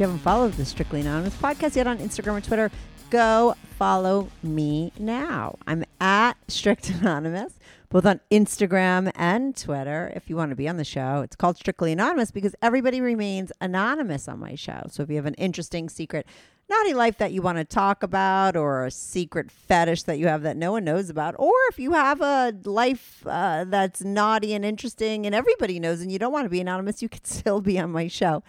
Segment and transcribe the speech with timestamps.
[0.00, 2.70] You haven't followed the Strictly Anonymous podcast yet on Instagram or Twitter,
[3.10, 5.58] go follow me now.
[5.66, 7.58] I'm at Strict Anonymous,
[7.90, 10.10] both on Instagram and Twitter.
[10.16, 13.52] If you want to be on the show, it's called Strictly Anonymous because everybody remains
[13.60, 14.86] anonymous on my show.
[14.88, 16.26] So if you have an interesting secret,
[16.70, 20.42] naughty life that you want to talk about or a secret fetish that you have
[20.42, 24.64] that no one knows about or if you have a life uh, that's naughty and
[24.64, 27.76] interesting and everybody knows and you don't want to be anonymous you can still be
[27.78, 28.42] on my show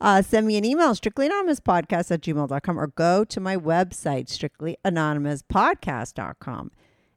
[0.00, 4.28] uh, send me an email strictly anonymous podcast at gmail.com or go to my website
[4.28, 6.70] strictly anonymous podcast.com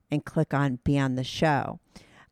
[0.09, 1.79] and click on be on the show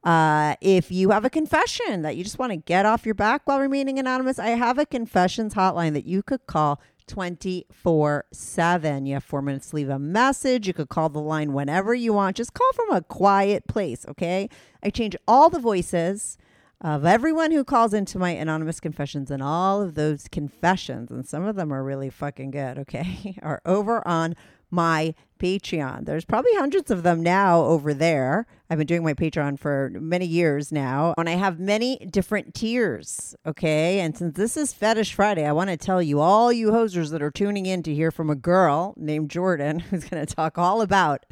[0.05, 3.41] uh, if you have a confession that you just want to get off your back
[3.45, 9.05] while remaining anonymous, I have a confessions hotline that you could call 24 7.
[9.07, 10.67] You have four minutes to leave a message.
[10.67, 12.37] You could call the line whenever you want.
[12.37, 14.47] Just call from a quiet place, okay?
[14.83, 16.37] I change all the voices
[16.85, 21.43] of everyone who calls into my anonymous confessions, and all of those confessions, and some
[21.43, 24.35] of them are really fucking good, okay, are over on
[24.69, 26.05] my Patreon.
[26.05, 28.45] There's probably hundreds of them now over there.
[28.69, 33.35] I've been doing my Patreon for many years now, and I have many different tiers.
[33.47, 33.99] Okay.
[33.99, 37.21] And since this is Fetish Friday, I want to tell you, all you hosers that
[37.23, 40.81] are tuning in to hear from a girl named Jordin, who's going to talk all
[40.81, 41.25] about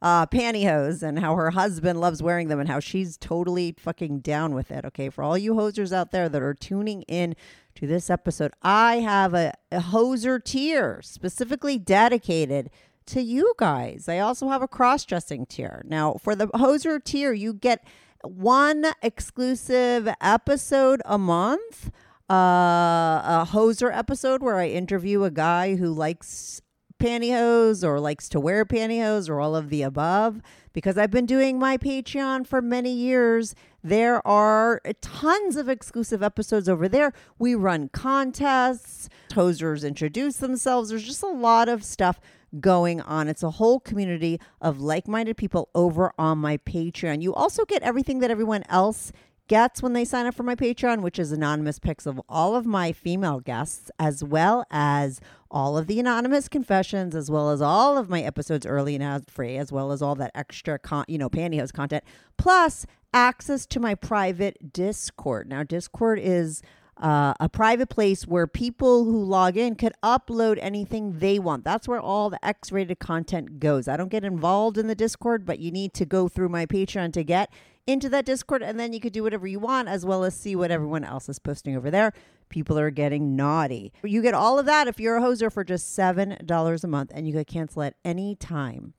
[0.00, 4.54] uh, pantyhose and how her husband loves wearing them and how she's totally fucking down
[4.54, 4.84] with it.
[4.84, 5.08] Okay.
[5.10, 7.34] For all you hosers out there that are tuning in
[7.74, 12.70] to this episode, I have a, a hoser tier specifically dedicated
[13.06, 14.08] to you guys.
[14.08, 15.82] I also have a cross dressing tier.
[15.86, 17.84] Now, for the hoser tier, you get
[18.22, 21.90] one exclusive episode a month,
[22.30, 26.60] uh, a hoser episode where I interview a guy who likes
[26.98, 30.40] pantyhose or likes to wear pantyhose or all of the above.
[30.72, 36.68] Because I've been doing my Patreon for many years, there are tons of exclusive episodes
[36.68, 37.12] over there.
[37.38, 40.90] We run contests, hosers introduce themselves.
[40.90, 42.20] There's just a lot of stuff
[42.60, 43.28] going on.
[43.28, 47.22] It's a whole community of like minded people over on my Patreon.
[47.22, 49.12] You also get everything that everyone else
[49.48, 52.66] gets when they sign up for my Patreon, which is anonymous pics of all of
[52.66, 55.20] my female guests, as well as
[55.50, 59.30] all of the anonymous confessions, as well as all of my episodes early and ad
[59.30, 62.04] free, as well as all that extra, con- you know, pantyhose content,
[62.36, 65.48] plus access to my private Discord.
[65.48, 66.62] Now, Discord is
[66.98, 71.64] uh, a private place where people who log in could upload anything they want.
[71.64, 73.88] That's where all the X rated content goes.
[73.88, 77.12] I don't get involved in the Discord, but you need to go through my Patreon
[77.14, 77.50] to get
[77.86, 80.54] into that Discord, and then you could do whatever you want as well as see
[80.54, 82.12] what everyone else is posting over there.
[82.48, 83.92] People are getting naughty.
[84.02, 87.26] You get all of that if you're a hoser for just $7 a month, and
[87.26, 88.94] you could cancel at any time.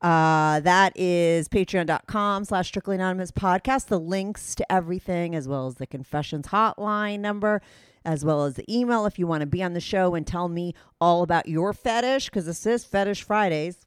[0.00, 3.86] Uh, that is patreon.com slash strictly anonymous podcast.
[3.86, 7.60] The links to everything, as well as the confessions hotline number,
[8.04, 10.48] as well as the email if you want to be on the show and tell
[10.48, 13.86] me all about your fetish, because this is Fetish Fridays.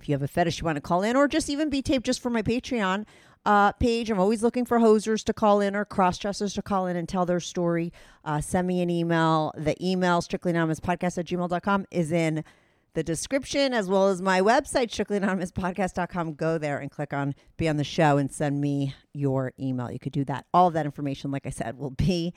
[0.00, 2.06] If you have a fetish you want to call in, or just even be taped
[2.06, 3.04] just for my Patreon
[3.46, 6.86] uh, page, I'm always looking for hosers to call in or cross dressers to call
[6.86, 7.92] in and tell their story.
[8.24, 9.52] Uh, send me an email.
[9.56, 12.44] The email, strictly anonymous podcast at gmail.com, is in
[12.94, 16.34] the description as well as my website, strictlyanonymouspodcast.com.
[16.34, 19.90] Go there and click on Be on the Show and send me your email.
[19.90, 20.46] You could do that.
[20.54, 22.32] All that information, like I said, will be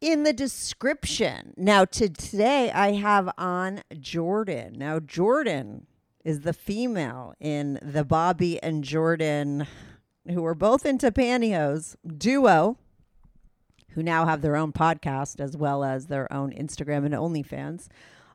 [0.00, 1.54] in the description.
[1.56, 4.76] Now, to today, I have on Jordin.
[4.76, 5.82] Now, Jordin
[6.24, 9.66] is the female in the Bobby and Jordin,
[10.30, 12.76] who were both into pantyhose duo,
[13.90, 17.88] who now have their own podcast as well as their own Instagram and OnlyFans.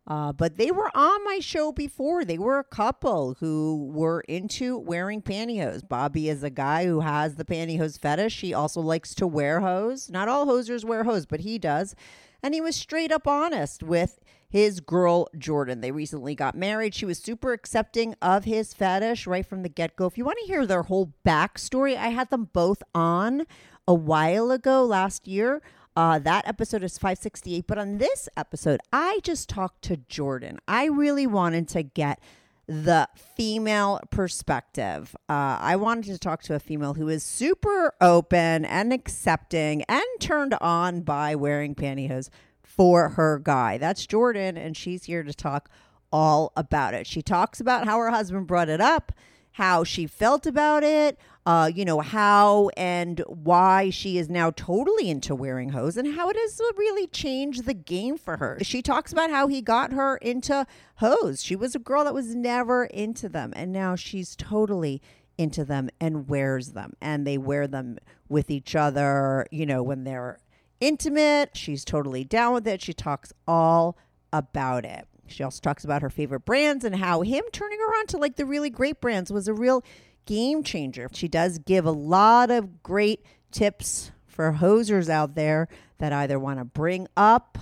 [0.05, 2.25] Uh, but they were on my show before.
[2.25, 5.87] They were a couple who were into wearing pantyhose.
[5.87, 8.41] Bobby is a guy who has the pantyhose fetish.
[8.41, 10.09] He also likes to wear hose.
[10.09, 11.95] Not all hosers wear hose, but he does.
[12.41, 14.19] And he was straight up honest with
[14.53, 15.81] his girl, Jordin.
[15.81, 16.93] They recently got married.
[16.93, 20.05] She was super accepting of his fetish right from the get go.
[20.05, 23.47] If you want to hear their whole backstory, I had them both on
[23.87, 25.63] a while ago last year.
[25.95, 27.65] Uh, that episode is 568.
[27.65, 30.59] But on this episode, I just talked to Jordin.
[30.67, 32.19] I really wanted to get
[32.67, 35.15] the female perspective.
[35.27, 40.03] Uh, I wanted to talk to a female who is super open and accepting and
[40.19, 42.29] turned on by wearing pantyhose
[42.75, 43.77] for her guy.
[43.77, 45.69] That's Jordin, and she's here to talk
[46.11, 47.07] all about it.
[47.07, 49.11] She talks about how her husband brought it up,
[49.53, 55.09] how she felt about it, uh, you know, how and why she is now totally
[55.09, 58.57] into wearing hose and how it has really changed the game for her.
[58.61, 60.65] She talks about how he got her into
[60.95, 61.43] hose.
[61.43, 65.01] She was a girl that was never into them, and now she's totally
[65.37, 66.93] into them and wears them.
[67.01, 67.97] And they wear them
[68.29, 70.39] with each other, you know, when they're
[70.83, 71.51] intimate.
[71.55, 72.81] She's totally down with it.
[72.81, 73.97] She talks all
[74.33, 75.07] about it.
[75.27, 78.35] She also talks about her favorite brands and how him turning her on to like
[78.35, 79.83] the really great brands was a real
[80.25, 81.07] game changer.
[81.13, 85.69] She does give a lot of great tips for hosers out there
[85.99, 87.57] that either want to bring up,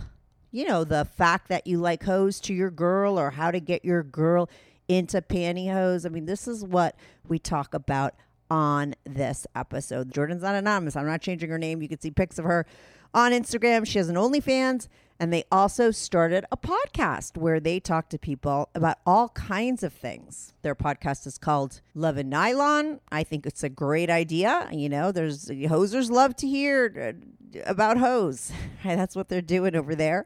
[0.49, 3.85] you know, the fact that you like hose to your girl or how to get
[3.85, 4.49] your girl
[4.87, 6.05] into pantyhose.
[6.05, 6.95] I mean, this is what
[7.27, 8.15] we talk about
[8.49, 10.11] on this episode.
[10.11, 10.95] Jordin's not anonymous.
[10.95, 11.81] I'm not changing her name.
[11.81, 12.65] You can see pics of her
[13.13, 13.85] on Instagram.
[13.85, 14.87] She has an OnlyFans.
[15.21, 19.93] And they also started a podcast where they talk to people about all kinds of
[19.93, 20.51] things.
[20.63, 23.01] Their podcast is called Love and Nylon.
[23.11, 24.67] I think it's a great idea.
[24.71, 27.13] You know, there's hosers love to hear
[27.55, 28.51] uh, about hose.
[28.83, 30.25] That's what they're doing over there.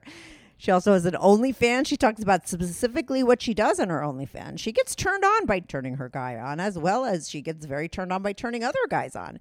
[0.58, 1.88] She also has an OnlyFans.
[1.88, 4.60] She talks about specifically what she does on her OnlyFans.
[4.60, 7.90] She gets turned on by turning her guy on, as well as she gets very
[7.90, 9.40] turned on by turning other guys on.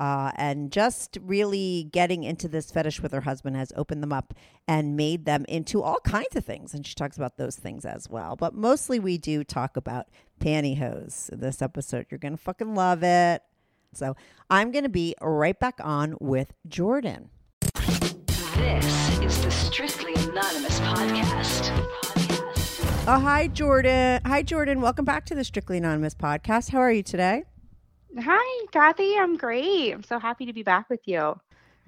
[0.00, 4.32] Uh, and just really getting into this fetish with her husband has opened them up
[4.66, 6.72] and made them into all kinds of things.
[6.72, 8.34] And she talks about those things as well.
[8.34, 10.06] But mostly we do talk about
[10.40, 12.06] pantyhose in this episode.
[12.10, 13.42] You're going to fucking love it.
[13.92, 14.16] So
[14.48, 17.26] I'm going to be right back on with Jordin.
[18.54, 21.68] This is the Strictly Anonymous podcast.
[23.06, 24.26] Oh, hi, Jordin.
[24.26, 24.80] Hi, Jordin.
[24.80, 26.70] Welcome back to the Strictly Anonymous podcast.
[26.70, 27.44] How are you today?
[28.18, 29.16] Hi, Kathy.
[29.16, 29.92] I'm great.
[29.92, 31.38] I'm so happy to be back with you.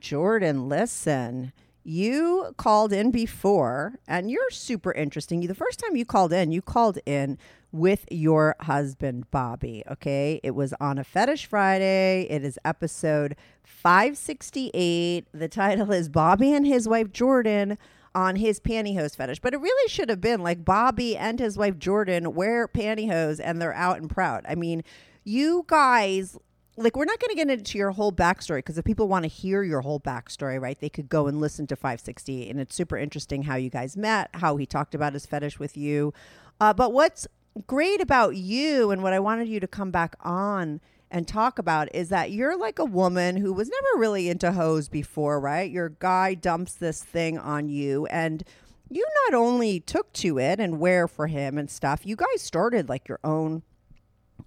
[0.01, 1.53] Jordin, listen.
[1.85, 5.41] You called in before, and you're super interesting.
[5.41, 7.39] The first time you called in, you called in
[7.73, 9.83] with your husband, Bobby.
[9.91, 10.39] Okay.
[10.45, 12.29] It was on a Fetish Friday.
[12.31, 13.35] It is episode
[13.65, 15.27] 568.
[15.33, 17.79] The title is Bobby and his wife, Jordin,
[18.15, 19.41] on his pantyhose fetish.
[19.41, 23.61] But it really should have been like Bobby and his wife, Jordin, wear pantyhose and
[23.61, 24.45] they're out and proud.
[24.49, 24.85] I mean,
[25.25, 26.37] you guys
[26.77, 29.29] like we're not going to get into your whole backstory because if people want to
[29.29, 32.97] hear your whole backstory right they could go and listen to 560 and it's super
[32.97, 36.13] interesting how you guys met how he talked about his fetish with you.
[36.61, 37.27] Uh, but what's
[37.67, 41.95] great about you and what i wanted you to come back on and talk about
[41.95, 45.71] is that you're like a woman who was never really into hose before right?
[45.71, 48.43] Your guy dumps this thing on you and
[48.89, 52.89] you not only took to it and wear for him and stuff you guys started
[52.89, 53.63] like your own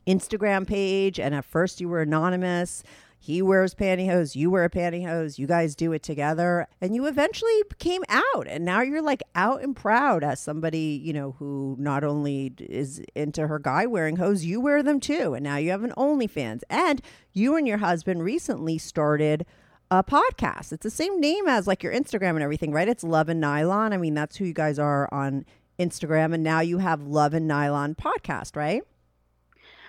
[0.07, 2.83] Instagram page, and at first you were anonymous.
[3.17, 7.63] He wears pantyhose, you wear a pantyhose, you guys do it together, and you eventually
[7.79, 12.03] came out, and now you're like out and proud as somebody you know who not
[12.03, 15.83] only is into her guy wearing hose, you wear them too, and now you have
[15.83, 17.01] an OnlyFans, and
[17.33, 19.43] you and your husband recently started
[19.89, 20.71] a podcast.
[20.71, 22.87] It's the same name as like your Instagram and everything, right?
[22.87, 23.91] It's Love and Nylon.
[23.91, 25.45] I mean, that's who you guys are on
[25.79, 28.83] Instagram, and now you have Love and Nylon podcast, right?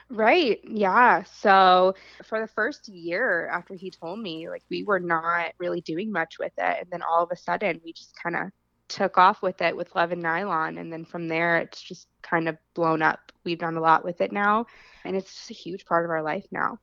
[0.09, 0.61] Right.
[0.63, 1.25] Yeah.
[1.25, 1.95] So
[2.25, 6.39] for the first year after he told me, like we were not really doing much
[6.39, 6.79] with it.
[6.81, 8.53] And then all of a sudden we just kind of
[8.89, 10.79] took off with it with Love and Nylon.
[10.79, 13.33] And then from there, it's just kind of blown up.
[13.45, 14.67] We've done a lot with it now.
[15.05, 16.79] And it's just a huge part of our life now.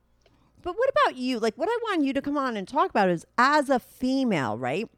[0.60, 1.38] But what about you?
[1.38, 4.58] Like, what I want you to come on and talk about is as a female,
[4.58, 4.88] right?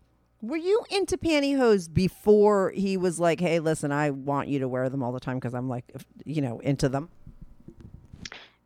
[0.43, 4.89] Were you into pantyhose before he was like, "Hey, listen, I want you to wear
[4.89, 5.91] them all the time because I'm like,
[6.25, 7.09] you know, into them."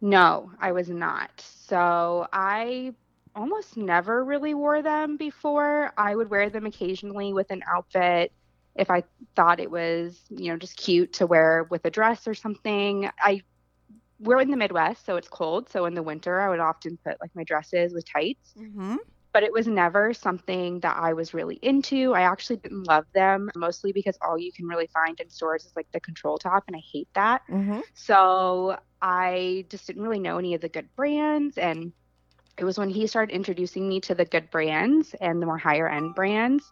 [0.01, 1.31] No, I was not.
[1.41, 2.95] So I
[3.35, 5.93] almost never really wore them before.
[5.97, 8.33] I would wear them occasionally with an outfit
[8.75, 9.05] if I
[9.37, 13.11] thought it was, you know, just cute to wear with a dress or something.
[13.21, 13.43] I
[14.19, 15.71] we're in the Midwest, so it's cold.
[15.71, 18.55] So in the winter, I would often put like my dresses with tights.
[18.59, 18.97] Mm-hmm.
[19.33, 22.15] But it was never something that I was really into.
[22.15, 25.73] I actually didn't love them, mostly because all you can really find in stores is
[25.77, 27.43] like the control top, and I hate that.
[27.49, 27.81] Mm-hmm.
[27.95, 31.59] So I just didn't really know any of the good brands.
[31.59, 31.93] And
[32.59, 35.89] it was when he started introducing me to the good brands and the more higher
[35.89, 36.71] end brands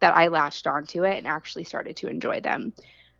[0.00, 2.72] that I latched onto it and actually started to enjoy them.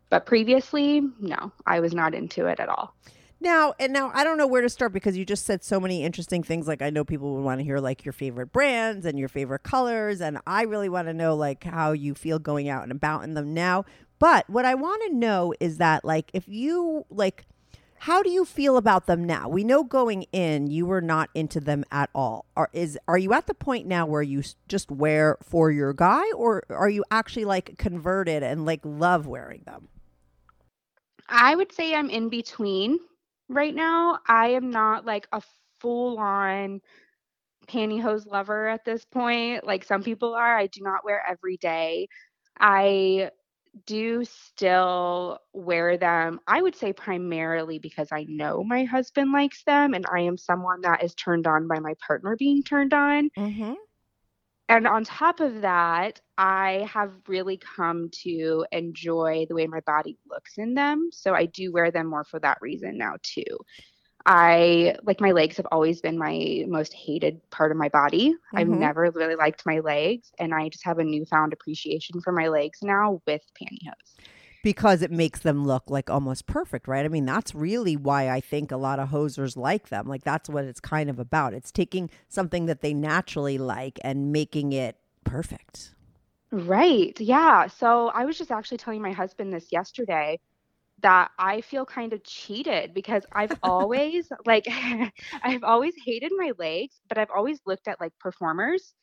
[0.09, 2.95] But previously, no, I was not into it at all.
[3.41, 6.03] Now and now, I don't know where to start because you just said so many
[6.03, 6.67] interesting things.
[6.67, 9.63] Like I know people would want to hear like your favorite brands and your favorite
[9.63, 13.23] colors, and I really want to know like how you feel going out and about
[13.23, 13.83] in them now.
[14.19, 17.45] But what I want to know is that like if you like.
[18.05, 19.47] How do you feel about them now?
[19.47, 22.45] We know going in you were not into them at all.
[22.57, 26.23] Are is are you at the point now where you just wear for your guy
[26.31, 29.87] or are you actually like converted and like love wearing them?
[31.29, 32.97] I would say I'm in between
[33.53, 34.19] right now.
[34.27, 35.41] I am not like a
[35.79, 36.81] full on
[37.67, 40.57] pantyhose lover at this point, like some people are.
[40.57, 42.07] I do not wear every day.
[42.59, 43.31] I
[43.85, 49.93] do still wear them, I would say primarily because I know my husband likes them
[49.93, 53.29] and I am someone that is turned on by my partner being turned on.
[53.37, 53.73] Mm-hmm.
[54.71, 60.17] And on top of that, I have really come to enjoy the way my body
[60.29, 61.09] looks in them.
[61.11, 63.43] So I do wear them more for that reason now, too.
[64.25, 68.35] I like my legs have always been my most hated part of my body.
[68.55, 68.79] I've Mhm.
[68.79, 72.79] never really liked my legs, and I just have a newfound appreciation for my legs
[72.83, 74.19] now with pantyhose.
[74.63, 77.05] Because it makes them look like almost perfect, right?
[77.05, 80.07] I mean, that's really why I think a lot of hosers like them.
[80.07, 81.53] Like that's what it's kind of about.
[81.53, 85.95] It's taking something that they naturally like and making it perfect.
[86.51, 87.19] Right.
[87.19, 87.67] Yeah.
[87.67, 90.39] So I was just actually telling my husband this yesterday
[91.01, 94.67] that I feel kind of cheated because I've always like
[95.43, 98.93] I've always hated my legs, but I've always looked at like performers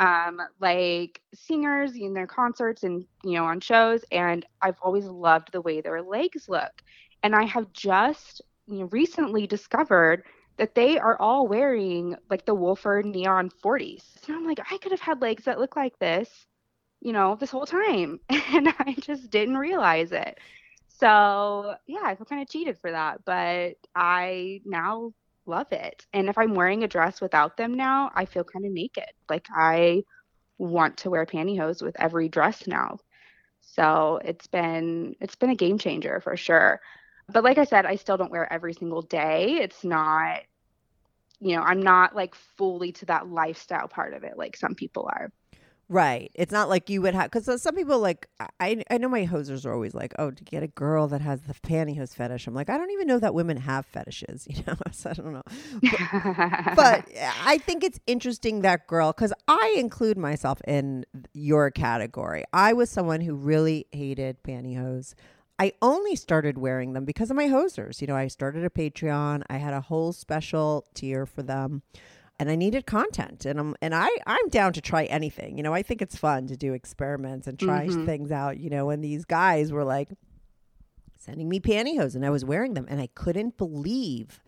[0.00, 5.52] um like singers in their concerts and you know on shows and I've always loved
[5.52, 6.82] the way their legs look.
[7.24, 10.24] And I have just you know recently discovered
[10.58, 14.04] that they are all wearing like the Wolford Neon 40s.
[14.26, 16.46] So I'm like I could have had legs that look like this
[17.00, 18.20] you know, this whole time.
[18.54, 20.38] And I just didn't realize it.
[20.88, 25.12] So, yeah, I feel kind of cheated for that, but I now
[25.50, 26.06] love it.
[26.14, 29.12] And if I'm wearing a dress without them now, I feel kind of naked.
[29.28, 30.04] Like I
[30.58, 32.98] want to wear pantyhose with every dress now.
[33.62, 36.80] So, it's been it's been a game changer for sure.
[37.32, 39.58] But like I said, I still don't wear every single day.
[39.62, 40.40] It's not
[41.40, 45.10] you know, I'm not like fully to that lifestyle part of it like some people
[45.12, 45.32] are.
[45.90, 46.30] Right.
[46.36, 48.28] It's not like you would have because uh, some people like
[48.60, 51.40] I I know my hosers are always like, oh, to get a girl that has
[51.40, 52.46] the pantyhose fetish.
[52.46, 54.46] I'm like, I don't even know that women have fetishes.
[54.60, 55.42] You know, so I don't know.
[56.76, 57.08] but
[57.44, 62.44] I think it's interesting that girl because I include myself in your category.
[62.52, 65.14] I was someone who really hated pantyhose.
[65.58, 68.00] I only started wearing them because of my hosers.
[68.00, 69.42] You know, I started a Patreon.
[69.50, 71.82] I had a whole special tier for them.
[72.40, 75.56] And I needed content, and I'm and I I'm down to try anything.
[75.58, 78.06] You know, I think it's fun to do experiments and try Mhm.
[78.06, 78.58] things out.
[78.58, 80.08] You know, and these guys were like
[81.18, 84.42] sending me pantyhose, and I was wearing them, and I couldn't believe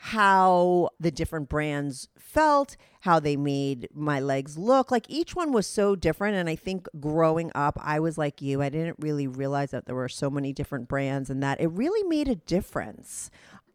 [0.00, 4.90] how the different brands felt, how they made my legs look.
[4.92, 6.36] Like each one was so different.
[6.36, 8.62] And I think growing up, I was like you.
[8.62, 12.04] I didn't really realize that there were so many different brands and that it really
[12.08, 13.28] made a difference.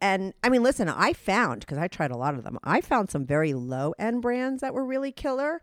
[0.04, 3.10] And I mean, listen, I found, because I tried a lot of them, I found
[3.10, 5.62] some very low end brands that were really killer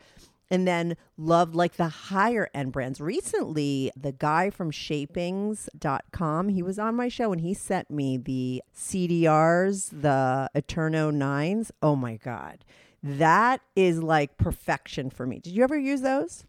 [0.50, 3.02] and then loved like the higher end brands.
[3.02, 8.62] Recently, the guy from shapings.com, he was on my show and he sent me the
[8.74, 11.70] CDRs, the Eterno 9s.
[11.82, 12.64] Oh my God.
[13.02, 15.38] That is like perfection for me.
[15.38, 16.46] Did you ever use those?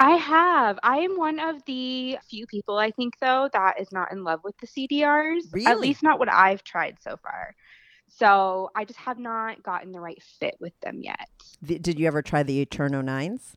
[0.00, 0.78] I have.
[0.82, 4.40] I am one of the few people I think though that is not in love
[4.42, 5.52] with the CDRs.
[5.52, 5.66] Really?
[5.66, 7.54] At least not what I've tried so far.
[8.08, 11.28] So I just have not gotten the right fit with them yet.
[11.66, 13.56] Th- Did you ever try the Eterno 9s?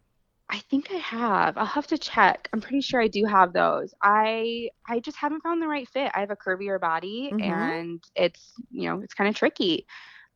[0.50, 1.58] I think I have.
[1.58, 2.50] I'll have to check.
[2.54, 3.94] I'm pretty sure I do have those.
[4.04, 6.12] I I just haven't found the right fit.
[6.14, 7.42] I have a curvier body Mhm.
[7.42, 9.88] and it's, you know, it's kind of tricky.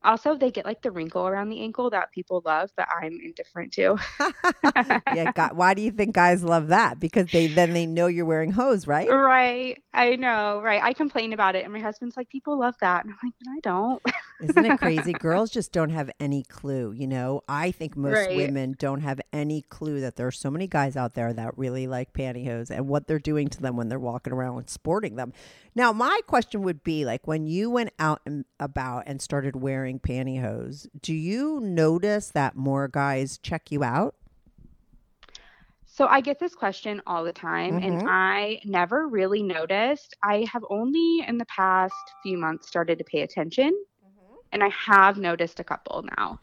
[0.07, 3.73] Also, they get like the wrinkle around the ankle that people love, but I'm indifferent
[3.73, 3.97] to.
[5.11, 6.99] yeah, God, why do you think guys love that?
[6.99, 9.15] Because they then they know you're wearing hose, right?
[9.15, 9.81] right.
[9.93, 10.61] I know.
[10.61, 10.81] Right.
[10.83, 13.51] I complain about it, and my husband's like, people love that, and I'm like, but
[13.51, 14.03] I don't.
[14.39, 15.15] Isn't it crazy?
[15.15, 16.91] Girls just don't have any clue.
[16.91, 18.35] You know, I think most Right.
[18.35, 21.87] women don't have any clue that there are so many guys out there that really
[21.87, 25.33] like pantyhose and what they're doing to them when they're walking around and sporting them.
[25.77, 29.99] Now, my question would be like when you went out and about and started wearing
[29.99, 34.15] pantyhose, do you notice that more guys check you out?
[35.85, 37.83] So I get this question all the time, Mhm.
[37.83, 40.15] and I never really noticed.
[40.23, 41.93] I have only in the past
[42.23, 43.71] few months started to pay attention,
[44.51, 46.39] and I have noticed a couple now,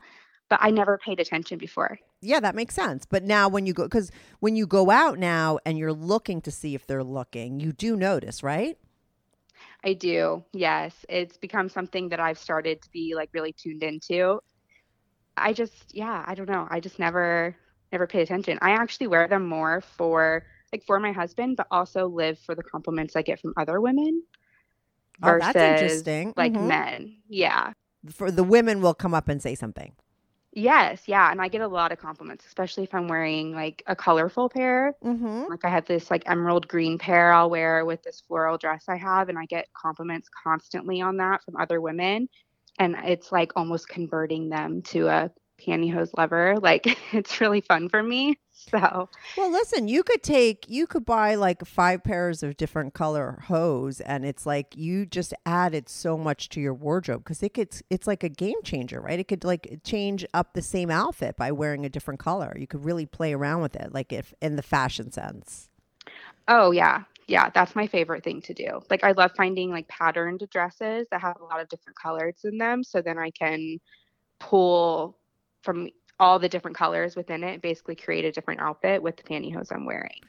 [0.49, 1.99] but I never paid attention before.
[2.21, 3.05] Yeah, that makes sense.
[3.05, 6.53] But now when you go cuz when you go out now and you're looking to
[6.53, 8.79] see if they're looking, you do notice, right?
[9.85, 10.43] I do.
[10.53, 11.05] Yes.
[11.09, 14.41] It's become something that I've started to be like really tuned into.
[15.37, 16.67] I just, yeah, I don't know.
[16.71, 17.55] I just never,
[17.93, 18.59] never paid attention.
[18.63, 22.63] I actually wear them more for like for my husband, but also live for the
[22.63, 24.23] compliments I get from other women.
[25.23, 26.33] Oh, that's interesting.
[26.37, 26.67] Like Mhm.
[26.67, 27.17] men.
[27.29, 27.73] Yeah.
[28.09, 29.95] For the women will come up and say something.
[30.57, 31.03] Yes.
[31.09, 31.31] Yeah.
[31.31, 34.95] And I get a lot of compliments, especially if I'm wearing like a colorful pair.
[35.05, 35.49] Mhm.
[35.49, 38.97] Like I have this like emerald green pair I'll wear with this floral dress I
[38.97, 42.29] have, and I get compliments constantly on that from other women.
[42.79, 45.31] And it's like almost converting them to a
[45.61, 46.57] pantyhose lover.
[46.61, 48.39] Like it's really fun for me.
[48.71, 53.43] So Well, listen, you could take, you could buy like five pairs of different color
[53.49, 57.83] hose, and it's like you just added so much to your wardrobe because it gets,
[57.91, 59.19] it's like a game changer, right?
[59.19, 62.57] It could like change up the same outfit by wearing a different color.
[62.59, 65.69] You could really play around with it, like if in the fashion sense.
[66.49, 67.05] oh yeah.
[67.27, 68.83] Yeah, that's my favorite thing to do.
[68.91, 72.59] Like I love finding like patterned dresses that have a lot of different colors in
[72.59, 73.79] them so then I can
[74.39, 75.17] pull
[75.63, 79.73] from all the different colors within it, basically create a different outfit with the pantyhose
[79.73, 80.21] I'm wearing.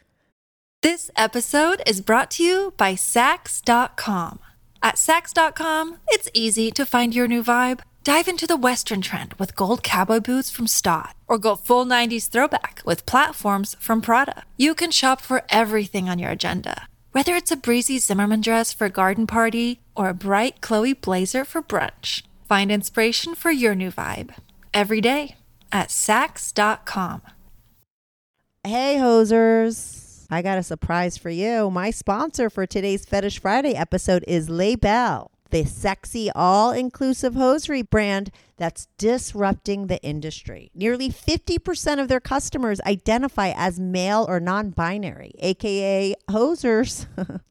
[0.82, 4.40] This episode is brought to you by Saks.com.
[4.84, 7.80] At Saks.com, it's easy to find your new vibe.
[8.04, 12.30] Dive into the Western trend with gold cowboy boots from Staud, or go full 90s
[12.30, 14.44] throwback with platforms from Prada.
[14.58, 18.86] You can shop for everything on your agenda, whether it's a breezy Zimmermann dress for
[18.86, 22.22] a garden party or a bright Chloe blazer for brunch.
[22.48, 24.36] Find inspiration for your new vibe
[24.72, 25.36] every day
[25.76, 27.22] at Saks.com.
[28.64, 30.26] Hey, hosers.
[30.30, 31.70] I got a surprise for you.
[31.70, 37.82] My sponsor for today's Fetish Friday episode is Les Belles, the sexy, all inclusive hosiery
[37.82, 40.72] brand that's disrupting the industry.
[40.74, 47.06] Nearly 50% of their customers identify as male or non binary, aka hosers.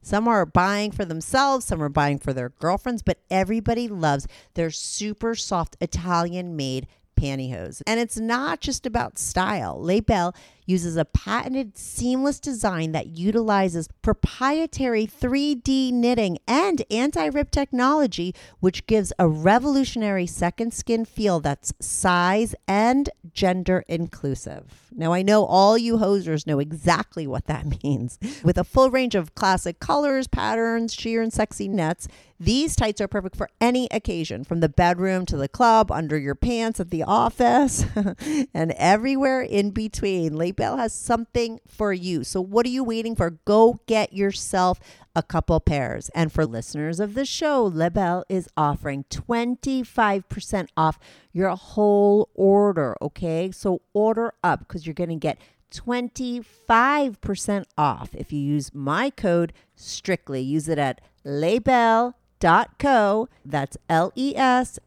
[0.00, 4.70] some are buying for themselves, some are buying for their girlfriends, but everybody loves their
[4.70, 7.82] super soft Italian made pantyhose.
[7.86, 9.80] And it's not just about style.
[9.80, 10.34] Les Belles
[10.66, 19.12] uses a patented seamless design that utilizes proprietary 3D knitting and anti-rip technology which gives
[19.18, 24.90] a revolutionary second skin feel that's size and gender inclusive.
[24.96, 28.18] Now I know all you hosers know exactly what that means.
[28.42, 33.08] With a full range of classic colors, patterns, sheer and sexy nets, these tights are
[33.08, 37.02] perfect for any occasion, from the bedroom to the club, under your pants at the
[37.02, 37.86] office,
[38.54, 40.36] and everywhere in between.
[40.54, 42.22] Les Belles has something for you.
[42.22, 43.30] So, what are you waiting for?
[43.44, 44.78] Go get yourself
[45.16, 46.10] a couple pairs.
[46.14, 51.00] And for listeners of the show, Les Belles is offering 25% off
[51.32, 52.96] your whole order.
[53.02, 53.50] Okay.
[53.50, 55.38] So, order up because you're going to get
[55.72, 60.40] 25% off if you use my code strictly.
[60.40, 64.80] Use it at lesbelles dot co that's l-e-s-b-e-l-l-e-s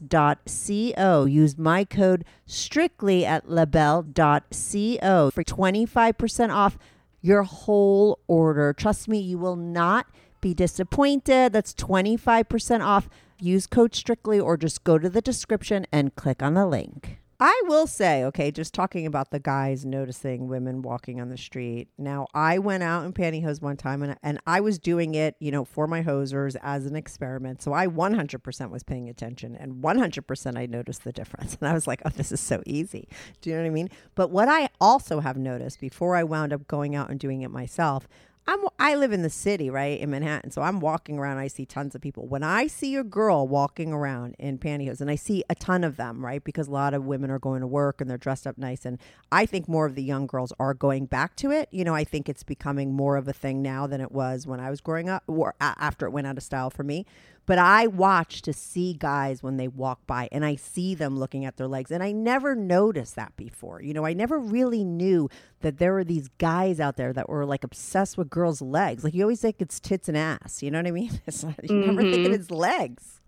[0.00, 6.78] dot c-o use my code strictly at lesbelles dot co for 25% off
[7.24, 8.74] your whole order.
[8.74, 10.06] Trust me you will not
[10.42, 11.54] be disappointed.
[11.54, 13.08] That's 25% off.
[13.40, 17.62] Use code strictly or just go to the description and click on the link I
[17.66, 21.88] will say, okay, just talking about the guys noticing women walking on the street.
[21.98, 25.50] Now, I went out in pantyhose one time and, and I was doing it, you
[25.50, 27.60] know, for my hosers as an experiment.
[27.60, 31.58] So I 100% was paying attention and 100% I noticed the difference.
[31.64, 33.08] And I was like, oh, this is so easy.
[33.42, 33.90] Do you know what I mean?
[34.14, 37.50] But what I also have noticed before I wound up going out and doing it
[37.50, 38.08] myself,
[38.46, 40.50] I'm I live in the city, right, in Manhattan.
[40.50, 42.26] So I'm walking around, I see tons of people.
[42.26, 45.96] When I see a girl walking around in pantyhose, and I see a ton of
[45.96, 48.58] them, right, because a lot of women are going to work and they're dressed up
[48.58, 48.98] nice, and
[49.32, 51.68] I think more of the young girls are going back to it.
[51.70, 54.60] You know, I think it's becoming more of a thing now than it was when
[54.60, 57.06] I was growing up, or after it went out of style for me.
[57.46, 61.44] But I watch to see guys when they walk by and I see them looking
[61.44, 61.90] at their legs.
[61.90, 63.82] And I never noticed that before.
[63.82, 65.28] You know, I never really knew
[65.60, 69.04] that there were these guys out there that were like obsessed with girls' legs.
[69.04, 70.62] Like you always think it's tits and ass.
[70.62, 71.20] You know what I mean?
[71.26, 72.34] It's not, you never think Mhm.
[72.34, 73.20] it's legs.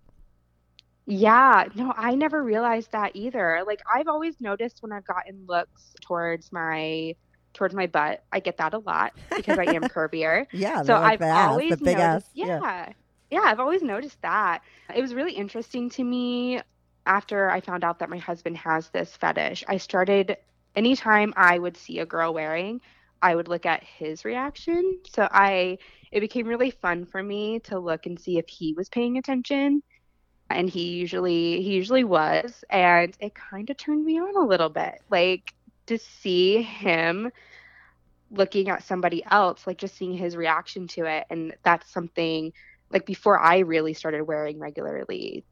[1.08, 3.62] Yeah, no, I never realized that either.
[3.66, 7.14] Like I've always noticed when I've gotten looks towards my
[7.52, 10.46] towards my butt, I get that a lot because I am curvier.
[10.52, 10.82] Yeah.
[10.82, 12.30] so like I've always the big noticed, ass.
[12.34, 12.92] yeah, yeah,
[13.32, 14.62] I've always noticed that.
[14.94, 16.60] It was really interesting to me
[17.06, 19.64] after I found out that my husband has this fetish.
[19.68, 20.36] I started
[20.74, 22.80] anytime I would see a girl wearing,
[23.22, 25.00] I would look at his reaction.
[25.08, 25.78] So I
[26.12, 29.82] it became really fun for me to look and see if he was paying attention.
[30.50, 34.68] And he usually he usually was, and it kind of turned me on a little
[34.68, 35.00] bit.
[35.10, 35.54] Like
[35.86, 37.30] to see him
[38.30, 41.26] looking at somebody else, like just seeing his reaction to it.
[41.30, 42.52] And that's something
[42.90, 45.44] like before I really started wearing regularly,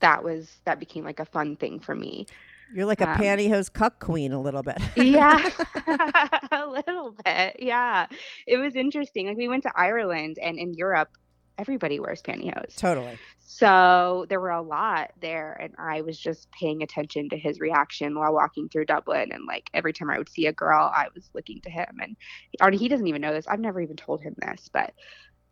[0.00, 2.26] that was that became like a fun thing for me.
[2.74, 4.78] You're like a Um, pantyhose cuck queen a little bit.
[4.96, 5.38] Yeah,
[6.52, 7.56] a little bit.
[7.60, 8.06] Yeah.
[8.46, 9.26] It was interesting.
[9.26, 11.08] Like we went to Ireland and in Europe,
[11.56, 12.76] everybody wears pantyhose.
[12.76, 13.18] totally.
[13.38, 18.16] So there were a lot there, and I was just paying attention to his reaction
[18.18, 19.32] while walking through Dublin.
[19.32, 21.98] And like every time I would see a girl, I was looking to him.
[22.00, 22.16] And
[22.60, 23.48] or he doesn't even know this.
[23.48, 24.92] I've never even told him this, but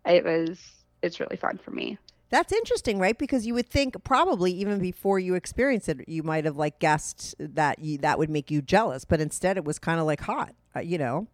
[0.04, 0.60] it was
[1.02, 1.98] it's really fun for me.
[2.28, 3.16] That's interesting, right?
[3.16, 7.36] Because you would think probably even before you experienced it, you might have like guessed
[7.38, 10.52] that you, that would make you jealous, but instead it was kind of like hot,
[10.74, 11.28] uh, you know,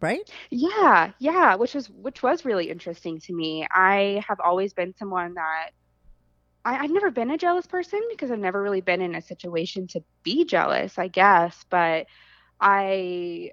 [0.00, 0.30] right?
[0.48, 3.66] Yeah, yeah, which was which was really interesting to me.
[3.70, 5.70] I have always been someone that
[6.64, 9.86] I, I've never been a jealous person because I've never really been in a situation
[9.88, 11.64] to be jealous, I guess.
[11.68, 12.06] But
[12.60, 13.52] I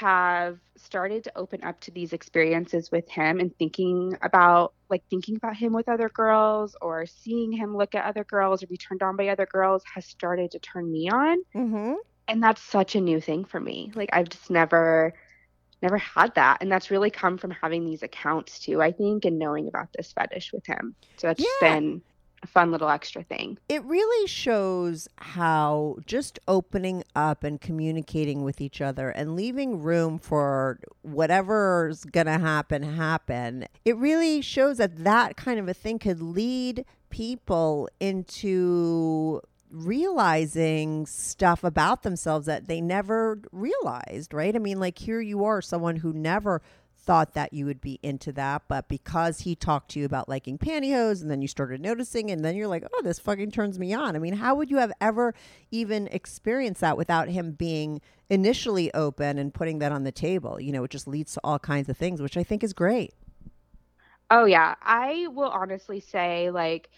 [0.00, 5.36] have started to open up to these experiences with him and thinking about like thinking
[5.36, 9.02] about him with other girls or seeing him look at other girls or be turned
[9.02, 11.94] on by other girls has started to turn me on Mm-hmm.
[12.28, 15.14] and that's such a new thing for me like i've just never
[15.82, 19.38] never had that and that's really come from having these accounts too i think and
[19.38, 21.60] knowing about this fetish with him so it's just Yeah.
[21.60, 22.02] been
[22.46, 28.80] fun little extra thing It really shows how just opening up and communicating with each
[28.80, 33.66] other and leaving room for whatever's going to happen happen.
[33.84, 41.64] It really shows that that kind of a thing could lead people into realizing stuff
[41.64, 44.54] about themselves that they never realized, right?
[44.54, 46.62] I mean, like here you are, someone who never
[47.04, 50.58] thought that you would be into that, but because he talked to you about liking
[50.58, 53.92] pantyhose and then you started noticing and then you're like, "Oh, this fucking turns me
[53.94, 55.34] on." I mean, how would you have ever
[55.70, 60.60] even experienced that without him being initially open and putting that on the table?
[60.60, 63.12] You know, it just leads to all kinds of things, which I think is great.
[64.30, 66.88] oh yeah i will honestly say like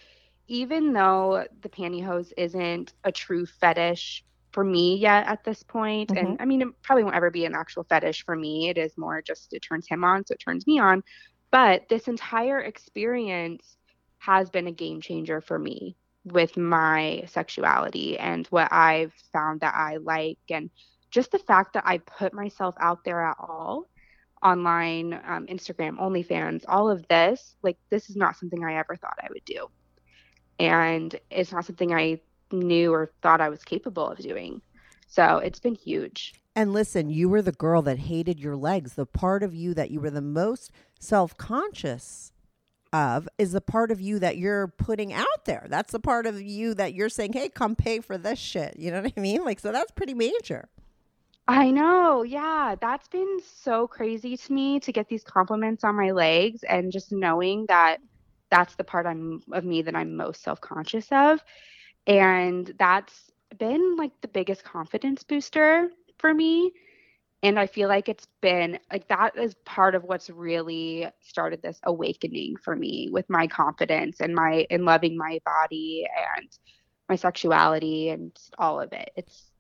[0.49, 4.25] even though the pantyhose isn't a true fetish
[4.57, 7.55] for me yet at this point, and I mean it probably won't ever be an
[7.55, 8.71] actual fetish for me.
[8.71, 11.05] It is more just it turns him on so it turns me on.
[11.51, 13.77] But this entire experience
[14.17, 19.75] has been a game changer for me with my sexuality and what I've found that
[19.75, 20.71] I like and
[21.11, 23.85] just the fact that I put myself out there at all
[24.43, 29.19] online um, Instagram OnlyFans all of this like this is not something I ever thought
[29.23, 29.69] I would do.
[30.59, 32.21] And it's not something I
[32.53, 34.61] knew or thought I was capable of doing
[35.09, 38.95] so it's been huge And listen, you were the girl that hated your legs.
[38.95, 42.33] The part of you that you were the most self conscious
[42.93, 45.67] of is the part of you that you're putting out there.
[45.69, 48.77] That's the part of you that you're saying, hey, come pay for this shit.
[48.79, 49.45] You know what I mean?
[49.45, 50.69] Like, so that's pretty major.
[51.49, 52.23] I know.
[52.23, 56.91] Yeah, that's been so crazy to me to get these compliments on my legs and
[56.91, 57.99] just knowing that
[58.51, 61.41] that's the part I'm of me that I'm most self-conscious of.
[62.07, 65.89] And that's been like the biggest confidence booster
[66.19, 66.73] for me.
[67.43, 71.79] And I feel like it's been like that is part of what's really started this
[71.85, 76.49] awakening for me with my confidence and my in loving my body and
[77.09, 79.11] my sexuality and all of it.
[79.17, 79.51] It's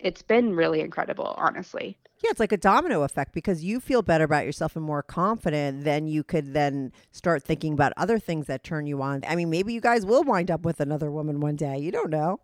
[0.00, 1.98] it's been really incredible, honestly.
[2.22, 5.84] Yeah, it's like a domino effect because you feel better about yourself and more confident,
[5.84, 9.22] then you could then start thinking about other things that turn you on.
[9.28, 11.78] I mean, maybe you guys will wind up with another woman one day.
[11.78, 12.40] You don't know.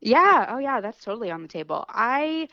[0.00, 1.84] Yeah, oh yeah, that's totally on the table.
[1.88, 2.48] I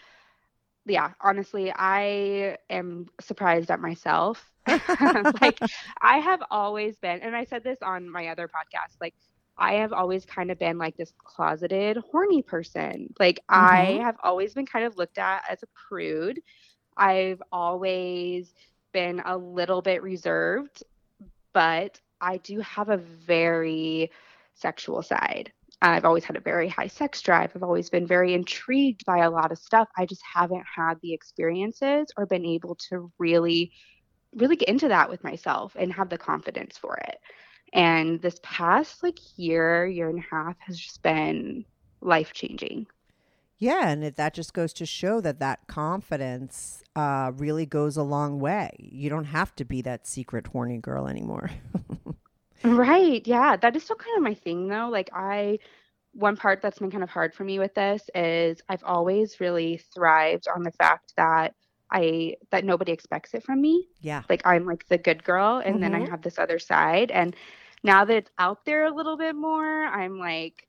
[0.86, 4.50] yeah, honestly, I am surprised at myself.
[4.68, 5.60] like
[6.02, 9.16] I have always been, and I said this on my other podcast, like
[9.62, 13.14] I have always kind of been like this closeted, horny person.
[13.20, 14.02] Like I Mhm.
[14.04, 16.42] have always been kind of looked at as a prude.
[16.98, 18.54] I've always
[18.94, 20.84] been a little bit reserved,
[21.54, 24.12] but I do have a very
[24.56, 25.54] sexual side.
[25.82, 27.54] I've always had a very high sex drive.
[27.56, 29.90] I've always been very intrigued by a lot of stuff.
[29.98, 33.74] I just haven't had the experiences or been able to really,
[34.36, 37.18] really get into that with myself and have the confidence for it.
[37.74, 41.66] And this past like year, year and a half has just been
[42.02, 42.88] life changing.
[43.58, 48.02] Yeah, and it, that just goes to show that that confidence uh, really goes a
[48.04, 48.72] long way.
[48.80, 51.52] You don't have to be that secret horny girl anymore.
[52.64, 53.26] Right.
[53.26, 53.56] Yeah.
[53.58, 54.90] That is still kind of my thing though.
[54.92, 55.60] Like I
[56.14, 59.78] one part that's been kind of hard for me with this is I've always really
[59.96, 61.56] thrived on the fact that
[61.92, 63.88] I that nobody expects it from me.
[64.02, 64.24] yeah.
[64.30, 66.10] Like I'm like the good girl and then I Mhm.
[66.10, 67.36] have this other side and
[67.84, 70.68] now that it's out there a little bit more, I'm like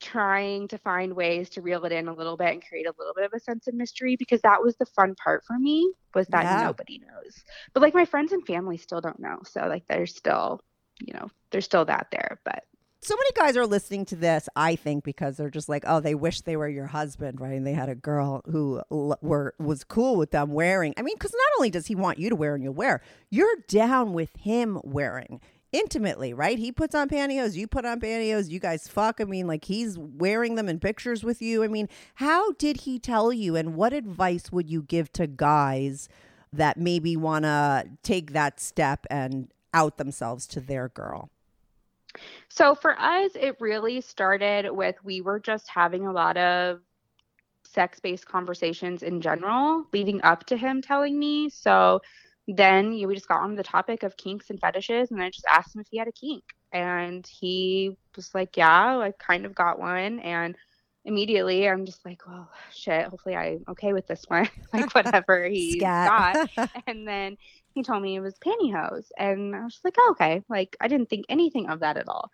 [0.00, 3.14] trying to find ways to reel it in a little bit and create a little
[3.14, 6.26] bit of a sense of mystery because that was the fun part for me was
[6.28, 6.62] that Yeah.
[6.64, 7.44] nobody knows.
[7.72, 9.38] But like my friends and family still don't know.
[9.44, 10.60] So like there's still,
[11.00, 12.64] you know, there's still that there, but
[13.04, 16.14] so many guys are listening to this i think because they're just like oh they
[16.14, 19.82] wish they were your husband right and they had a girl who l- were was
[19.82, 22.54] cool with them wearing i mean because not only does he want you to wear
[22.54, 25.40] and you wear you're down with him wearing
[25.72, 26.58] intimately right?
[26.58, 29.20] He puts on pantyhose you put on pantyhose you guys fuck.
[29.20, 31.64] I mean like he's wearing them in pictures with you.
[31.64, 36.08] I mean how did he tell you and what advice would you give to guys
[36.52, 41.30] that maybe want to take that step and out themselves to their girl?
[42.48, 46.80] So for us, it really started with we were just having a lot of
[47.64, 51.48] sex based conversations in general leading up to him telling me.
[51.48, 52.02] So
[52.48, 55.46] then you, we just got on the topic of kinks and fetishes, and I just
[55.48, 56.44] asked him if he had a kink.
[56.72, 60.20] And he was like, Yeah, I kind of got one.
[60.20, 60.56] And
[61.04, 64.48] immediately I'm just like, Well, shit, hopefully I'm okay with this one.
[64.72, 66.48] like, whatever he's got
[66.86, 67.36] and then
[67.74, 70.88] he told me it was pantyhose and i was just like oh, okay like i
[70.88, 72.30] didn't think anything of that at all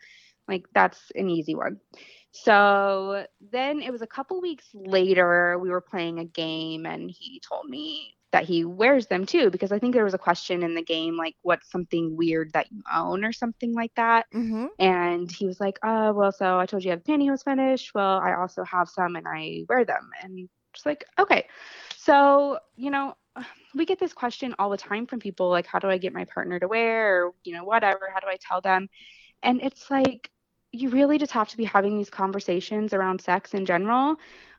[0.48, 1.78] like that's an easy one
[2.32, 7.40] so then it was a couple weeks later we were playing a game and he
[7.46, 10.74] told me that he wears them too because i think there was a question in
[10.74, 14.66] the game like what's something weird that you own or something like that mm-hmm.
[14.78, 17.92] and he was like, "Oh, well, so I told you I have pantyhose fetish.
[17.94, 21.46] Well, I also have some, and I wear them." And just like, okay,
[21.96, 23.14] so you know,
[23.74, 26.24] we get this question all the time from people, like, "How do I get my
[26.24, 28.10] partner to wear?" Or you know, whatever.
[28.12, 28.88] How do I tell them?
[29.42, 30.30] And it's like,
[30.72, 34.16] you really just have to be having these conversations around sex in general.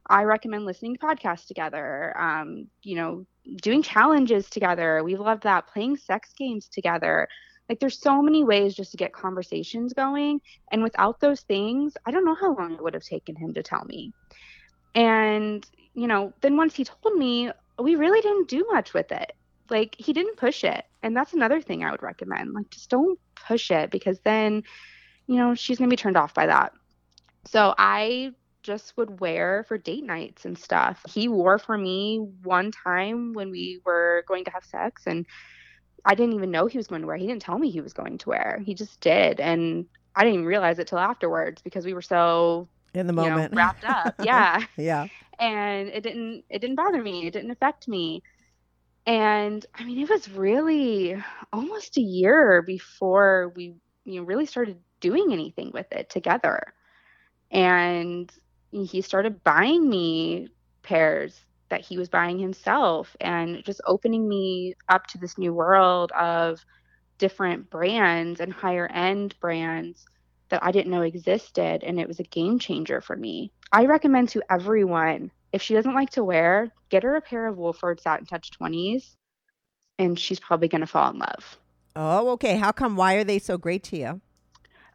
[0.08, 2.18] I recommend listening to podcasts together.
[2.18, 3.26] Um, you know,
[3.62, 5.04] doing challenges together.
[5.04, 5.68] We love that.
[5.68, 7.28] Playing sex games together.
[7.68, 10.42] Like there's so many ways just to get conversations going.
[10.72, 13.64] And without those things, I don't know how long it would have taken him to
[13.64, 14.12] tell me.
[14.96, 19.34] And, you know, then once he told me, we really didn't do much with it.
[19.70, 20.84] Like he didn't push it.
[21.04, 22.54] And that's another thing I would recommend.
[22.54, 24.64] Like just don't push it because then,
[25.28, 26.74] you know, she's going to be turned off by that.
[27.46, 28.32] So I
[28.64, 31.02] just would wear for date nights and stuff.
[31.08, 35.26] He wore for me one time when we were going to have sex and
[36.06, 37.18] I didn't even know he was going to wear.
[37.18, 38.62] He didn't tell me he was going to wear.
[38.66, 42.70] He just did, and I didn't even realize it till afterwards because we were so
[42.94, 44.16] in the you know, moment wrapped up.
[44.24, 45.08] Yeah, yeah
[45.40, 47.26] and it didn't it didn't bother me.
[47.26, 48.22] It didn't affect me.
[49.06, 54.78] And I mean, it was really almost a year before we you know really started
[55.00, 56.74] doing anything with it together.
[57.50, 58.32] And
[58.72, 60.50] he started buying me
[60.84, 66.12] pairs that he was buying himself and just opening me up to this new world
[66.14, 66.64] of
[67.18, 70.06] different brands and higher end brands
[70.50, 71.84] that I didn't know existed.
[71.84, 73.52] And it was a game changer for me.
[73.72, 77.58] I recommend to everyone if she doesn't like to wear, get her a pair of
[77.58, 79.16] Wolford Satin Touch 20s
[79.98, 81.58] and she's probably going to fall in love.
[81.96, 84.22] oh okay how come why are they so great to you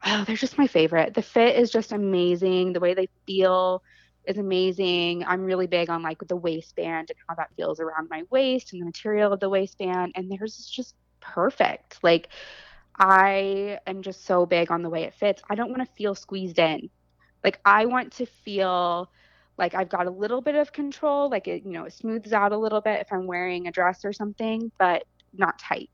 [0.04, 1.14] Oh, they're just my favorite.
[1.14, 2.72] The fit is just amazing.
[2.72, 3.82] The way they feel
[4.26, 5.24] is amazing.
[5.24, 8.82] I'm really big on like the waistband and how that feels around my waist and
[8.82, 10.12] the material of the waistband.
[10.16, 11.98] And theirs is just perfect.
[12.02, 12.28] Like
[12.98, 15.42] I am just so big on the way it fits.
[15.50, 16.90] I don't want to feel squeezed in.
[17.44, 19.10] Like I want to feel
[19.58, 22.52] like I've got a little bit of control, like it, you know, it smooths out
[22.52, 25.90] a little bit if I'm wearing a dress or something, but not tight.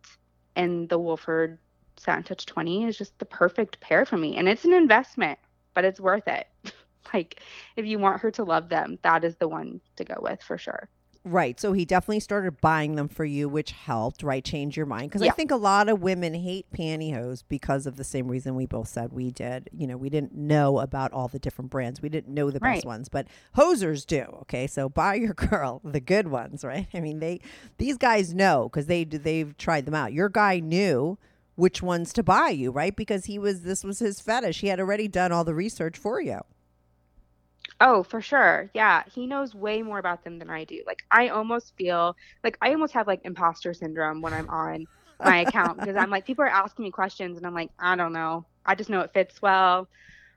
[0.57, 1.59] And the Wolford
[2.01, 4.37] Satin Touch 20 is just the perfect pair for me.
[4.37, 5.39] And it's an investment,
[5.75, 6.47] but it's worth it.
[7.15, 7.41] like
[7.77, 10.57] if you want her to love them, that is the one to go with for
[10.57, 10.89] sure.
[11.23, 11.61] Right.
[11.61, 14.43] So he definitely started buying them for you, which helped, right?
[14.43, 15.11] Change your mind.
[15.11, 18.65] Because I think a lot of women hate pantyhose because of the same reason we
[18.65, 19.69] both said we did.
[19.71, 22.01] You know, we didn't know about all the different brands.
[22.01, 24.23] We didn't know the best ones, but hosers do.
[24.43, 24.67] Okay.
[24.67, 26.89] So buy your girl the good ones, right?
[26.95, 27.43] I mean, they,
[27.77, 30.15] these guys know because they, they've tried them out.
[30.15, 31.19] Your guy knew
[31.61, 32.97] which ones to buy you, right?
[32.97, 34.61] Because he was this was his fetish.
[34.61, 36.41] He had already done all the research for you.
[37.81, 38.71] Oh, for sure.
[38.75, 39.05] Yeah.
[39.11, 40.83] He knows way more about them than I do.
[40.87, 44.87] Like, I almost feel like I almost have like imposter syndrome when I'm on
[45.19, 48.13] my account because I'm like, people are asking me questions and I'm like, I don't
[48.13, 48.45] know.
[48.67, 49.89] I just know it fits well.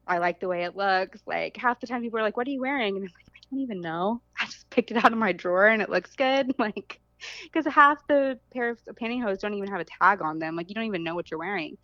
[0.08, 1.22] I like the way it looks.
[1.26, 2.96] Like, half the time people are like, what are you wearing?
[2.96, 4.22] And I'm like, I don't even know.
[4.40, 6.54] I just picked it out of my drawer and it looks good.
[6.60, 7.00] Like,
[7.44, 10.56] because half the pair of pantyhose don't even have a tag on them.
[10.56, 11.78] Like, you don't even know what you're wearing.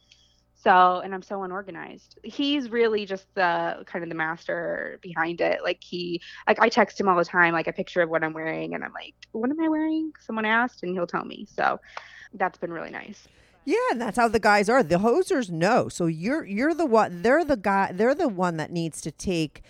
[0.62, 2.20] So, and I'm so unorganized.
[2.24, 5.64] He's really just the kind of the master behind it.
[5.64, 8.34] Like he, like I text him all the time, like a picture of what I'm
[8.34, 11.48] wearing, and I'm like, "What am I wearing?" Someone asked, and he'll tell me.
[11.50, 11.80] So,
[12.34, 13.26] that's been really nice.
[13.64, 14.84] Yeah, and that's how the guys are.
[14.84, 15.90] The hosers know.
[15.90, 17.22] So you're you're the one.
[17.22, 17.92] They're the guy.
[17.94, 19.62] They're the one that needs to take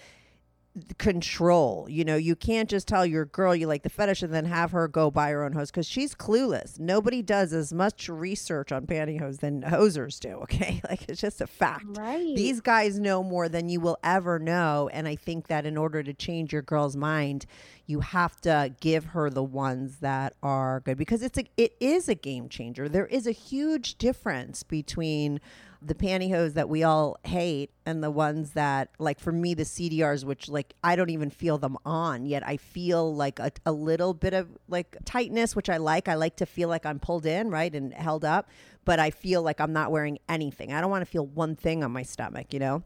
[0.97, 1.87] control.
[1.89, 4.71] You know, you can't just tell your girl you like the fetish and then have
[4.71, 6.79] her go buy her own hose because she's clueless.
[6.79, 10.39] Nobody does as much research on pantyhose than hosers do.
[10.49, 11.97] Okay, like it's just a fact.
[11.97, 12.35] Right.
[12.35, 16.01] These guys know more than you will ever know, and I think that in order
[16.01, 17.45] to change your girl's mind,
[17.85, 22.09] you have to give her the ones that are good because it's a it is
[22.09, 22.89] a game changer.
[22.89, 25.39] There is a huge difference between
[25.81, 30.25] the pantyhose that we all hate and the ones that like for me the CDRs
[30.25, 32.45] which like I don't even feel them on yet.
[32.45, 36.07] I feel like a, a little bit of like tightness which I like.
[36.07, 38.49] I like to feel like I'm pulled in right and held up
[38.83, 40.73] but I feel like I'm not wearing anything.
[40.73, 42.83] I don't want to feel one thing on my stomach you know?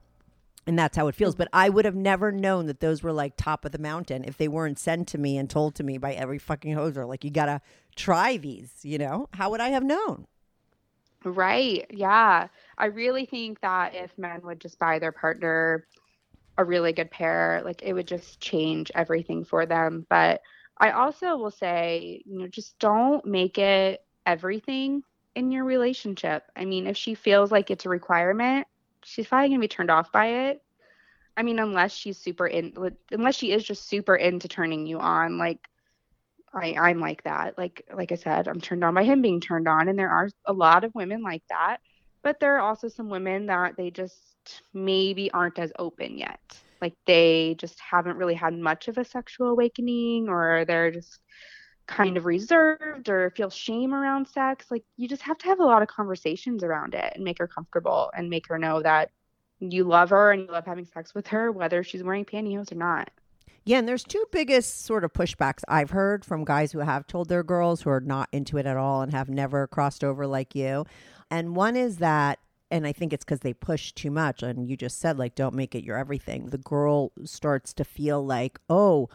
[0.66, 1.36] And that's how it feels.
[1.36, 4.38] But I would have never known that those were like top of the mountain if
[4.38, 7.06] they weren't sent to me and told to me by every fucking hoser.
[7.06, 7.60] Like you got to
[7.96, 9.28] try these you know?
[9.34, 10.26] How would I have known
[11.24, 11.86] Right.
[11.90, 12.48] Yeah.
[12.78, 15.88] I really think that if men would just buy their partner
[16.58, 20.06] a really good pair, like it would just change everything for them.
[20.10, 20.42] But
[20.78, 25.04] I also will say, you know, just don't make it everything
[25.36, 26.44] in your relationship.
[26.56, 28.68] I mean, if she feels like it's a requirement,
[29.04, 30.62] she's probably going to be turned off by it.
[31.36, 32.74] I mean, unless she's super in,
[33.12, 35.68] unless she is just super into turning you on, like
[36.54, 37.58] I, I'm like that.
[37.58, 40.30] Like like I said, I'm turned on by him being turned on, and there are
[40.46, 41.78] a lot of women like that.
[42.22, 46.40] But there are also some women that they just maybe aren't as open yet.
[46.82, 51.20] Like they just haven't really had much of a sexual awakening, or they're just
[51.88, 54.68] kind of reserved or feel shame around sex.
[54.70, 57.48] Like you just have to have a lot of conversations around it and make her
[57.48, 59.10] comfortable and make her know that
[59.60, 62.76] you love her and you love having sex with her, whether she's wearing pantyhose or
[62.76, 63.10] not.
[63.66, 67.30] Yeah, and there's two biggest sort of pushbacks I've heard from guys who have told
[67.30, 70.54] their girls who are not into it at all and have never crossed over like
[70.54, 70.86] you.
[71.32, 72.40] And one is that
[72.74, 74.42] and I think it's because they push too much.
[74.42, 76.48] And you just said, like, don't make it your everything.
[76.48, 79.10] The girl starts to feel like, oh,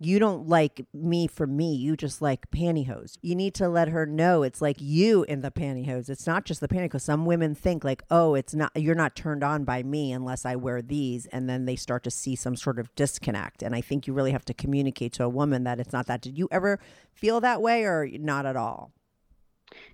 [0.00, 1.74] you don't like me for me.
[1.74, 3.18] You just like pantyhose.
[3.20, 6.08] You need to let her know it's like you in the pantyhose.
[6.08, 7.00] It's not just the pantyhose.
[7.00, 10.54] Some women think like, oh, it's not, you're not turned on by me unless I
[10.54, 11.26] wear these.
[11.26, 13.62] And then they start to see some sort of disconnect.
[13.62, 16.22] And I think you really have to communicate to a woman that it's not that.
[16.22, 16.78] Did you ever
[17.12, 18.92] feel that way or not at all?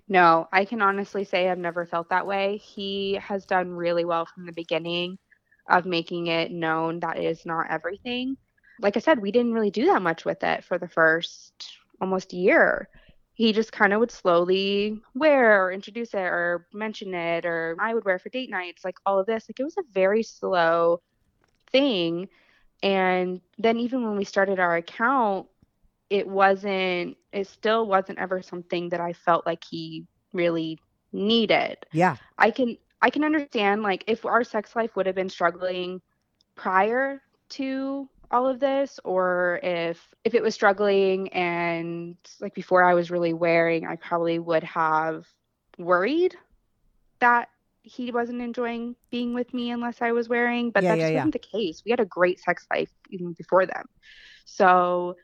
[0.07, 2.57] No, I can honestly say I've never felt that way.
[2.57, 5.17] He has done really well from the beginning
[5.67, 8.37] of making it known that it is not everything.
[8.79, 11.53] Like I said, we didn't really do that much with it for the first
[12.01, 12.89] almost year.
[13.33, 17.93] He just kind of would slowly wear or introduce it or mention it, or I
[17.93, 19.45] would wear for date nights, like all of this.
[19.49, 21.01] Like it was a very slow
[21.71, 22.29] thing.
[22.81, 25.47] And then even when we started our account,
[26.09, 30.79] it wasn't it still wasn't ever something that I felt like he really
[31.11, 31.77] needed.
[31.91, 32.17] Yeah.
[32.37, 36.01] I can I can understand like if our sex life would have been struggling
[36.55, 42.93] prior to all of this or if if it was struggling and like before I
[42.93, 45.25] was really wearing I probably would have
[45.77, 46.35] worried
[47.19, 47.49] that
[47.81, 51.13] he wasn't enjoying being with me unless I was wearing but Yeah, that yeah, just
[51.13, 51.13] yeah.
[51.13, 51.81] wasn't the case.
[51.85, 53.85] We had a great sex life even before them.
[54.45, 55.15] So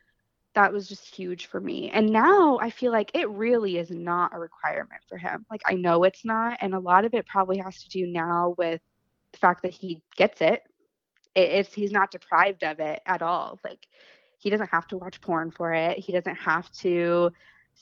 [0.56, 1.90] that was just huge for me.
[1.92, 5.46] And now I feel like it really is not a requirement for him.
[5.50, 8.56] Like I know it's not, and a lot of it probably has to do now
[8.58, 8.82] with
[9.34, 10.62] the fact that he gets it.
[11.36, 13.60] It it's he's not deprived of it at all.
[13.64, 13.88] Like
[14.38, 16.00] he doesn't have to watch porn for it.
[16.00, 17.32] He doesn't have to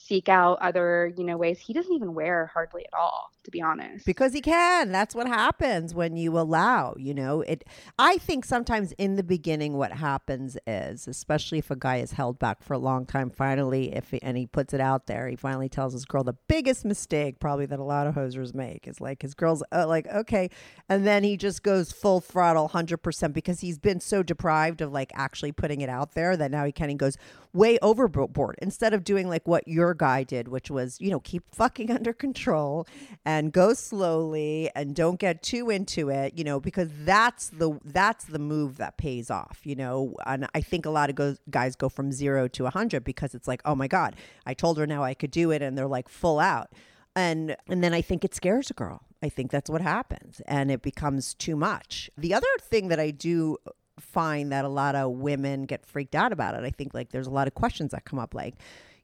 [0.06, 1.58] seek out other, you know, ways.
[1.58, 4.04] He doesn't even wear hardly at all, to be honest.
[4.06, 7.64] because he can that's what happens when you allow you know it
[7.98, 12.38] i think sometimes in the beginning what happens is especially if a guy is held
[12.38, 15.36] back for a long time finally if he, and he puts it out there he
[15.36, 19.00] finally tells his girl the biggest mistake probably that a lot of hosers make is
[19.00, 20.48] like his girl's uh, like okay
[20.88, 25.10] and then he just goes full throttle 100% because he's been so deprived of like
[25.14, 27.16] actually putting it out there that now he kind of goes
[27.52, 31.20] way overboard instead of doing like what you're your guy did, which was, you know,
[31.20, 32.86] keep fucking under control
[33.24, 38.24] and go slowly and don't get too into it, you know, because that's the that's
[38.26, 40.14] the move that pays off, you know.
[40.24, 43.48] And I think a lot of goes, guys go from 0 to 100 because it's
[43.48, 44.14] like, "Oh my god,
[44.46, 46.70] I told her now I could do it." And they're like full out.
[47.16, 49.02] And and then I think it scares a girl.
[49.22, 52.08] I think that's what happens and it becomes too much.
[52.16, 53.58] The other thing that I do
[53.98, 56.64] find that a lot of women get freaked out about it.
[56.64, 58.54] I think like there's a lot of questions that come up like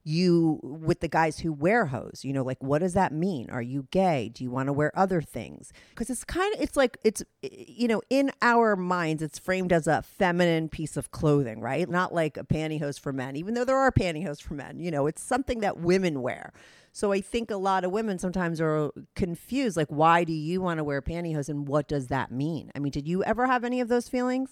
[0.07, 3.63] you with the guys who wear hose you know like what does that mean are
[3.63, 6.97] you gay do you want to wear other things because it's kind of it's like
[7.03, 11.89] it's you know in our minds it's framed as a feminine piece of clothing right
[11.89, 15.07] not like a pantyhose for men even though there are pantyhose for men you know
[15.07, 16.53] it's something that women wear
[16.97, 20.79] so I think a lot of women sometimes are confused like why do you want
[20.79, 22.73] to wear pantyhose and what does that mean?
[22.75, 24.49] I mean, did you ever have any of those feelings?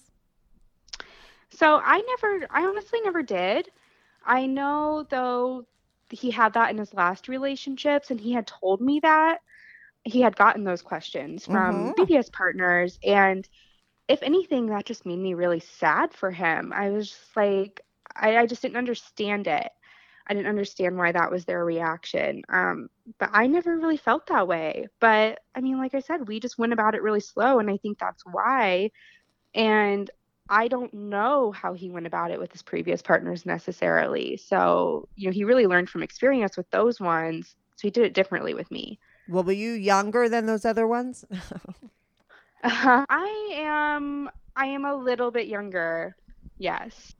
[1.49, 3.71] So I never I honestly never did.
[4.27, 5.67] I know though
[6.11, 9.39] he had that in his last relationships and he had told me that
[10.05, 11.95] he had gotten those questions from Mhm.
[11.97, 13.47] previous partners and
[14.09, 16.73] if anything that just made me really sad for him.
[16.75, 17.81] I was just like
[18.15, 19.69] I, I just didn't understand it.
[20.27, 22.43] I didn't understand why that was their reaction.
[22.49, 24.89] Um, but I never really felt that way.
[25.01, 27.77] But I mean, like I said, we just went about it really slow, and I
[27.79, 28.91] think that's why.
[29.55, 30.11] And
[30.49, 34.37] I don't know how he went about it with his previous partners necessarily.
[34.37, 37.57] So, you know, he really learned from experience with those ones.
[37.77, 38.99] So he did it differently with me.
[39.29, 41.25] Well, were you younger than those other ones?
[42.65, 46.17] I am I am a little bit younger.
[46.59, 47.15] Yes.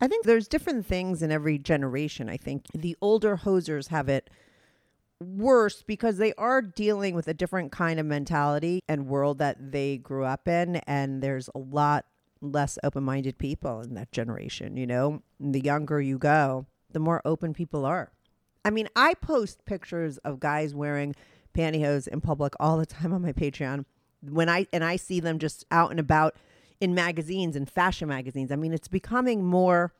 [0.00, 2.28] I think there's different things in every generation.
[2.28, 4.28] I think the older hosers have it
[5.20, 9.96] worse because they are dealing with a different kind of mentality and world that they
[9.96, 12.04] grew up in and there's a lot
[12.40, 15.22] less open-minded people in that generation, you know?
[15.40, 18.12] And the younger you go, the more open people are.
[18.64, 21.14] I mean, I post pictures of guys wearing
[21.54, 23.84] pantyhose in public all the time on my Patreon.
[24.22, 26.34] When I and I see them just out and about
[26.80, 28.50] in magazines and fashion magazines.
[28.50, 29.92] I mean, it's becoming more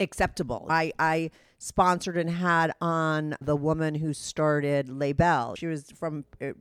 [0.00, 0.66] acceptable.
[0.68, 5.58] I I sponsored and had on the woman who started Les Belles.
[5.58, 6.52] She was from uh,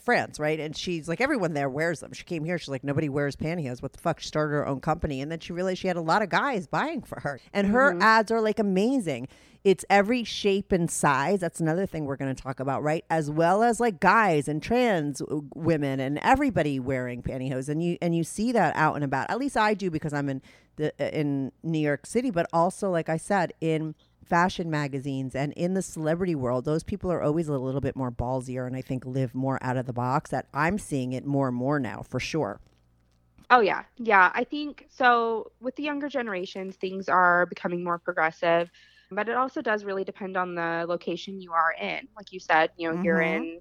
[0.00, 0.60] France, right?
[0.60, 2.12] And she's like everyone there wears them.
[2.12, 3.82] She came here, she's like nobody wears pantyhose.
[3.82, 4.20] What the fuck?
[4.20, 6.66] She started her own company and then she realized she had a lot of guys
[6.66, 7.40] buying for her.
[7.52, 9.28] And her ads are like amazing.
[9.64, 11.40] It's every shape and size.
[11.40, 13.04] That's another thing we're going to talk about, right?
[13.10, 15.20] As well as like guys and trans
[15.54, 17.68] women and everybody wearing pantyhose.
[17.68, 19.30] And you and you see that out and about.
[19.30, 20.42] At least I do because I'm in
[20.78, 25.52] the uh, in New York City, but also like I said in fashion magazines and
[25.54, 28.82] in the celebrity world, those people are always a little bit more ballsier and I
[28.82, 30.30] think live more out of the box.
[30.30, 32.60] That I'm seeing it more and more now for sure.
[33.50, 33.84] Oh yeah.
[33.96, 38.70] Yeah, I think so with the younger generations things are becoming more progressive,
[39.10, 42.08] but it also does really depend on the location you are in.
[42.16, 43.22] Like you said, you know, you're Mhm.
[43.22, 43.60] in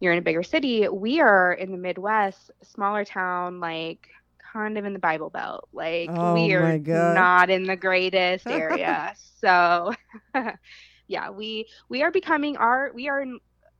[0.00, 0.88] you're in a bigger city.
[0.88, 4.08] We are in the Midwest, smaller town like
[4.52, 5.68] kind of in the Bible Belt.
[5.72, 9.14] Like Oh we are not in the greatest area.
[9.40, 9.92] so
[11.08, 13.38] yeah, we we are becoming our we are in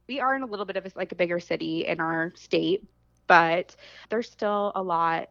[0.09, 2.85] we are in a little bit of a, like a bigger city in our state,
[3.27, 3.77] but
[4.11, 5.31] there's still a lot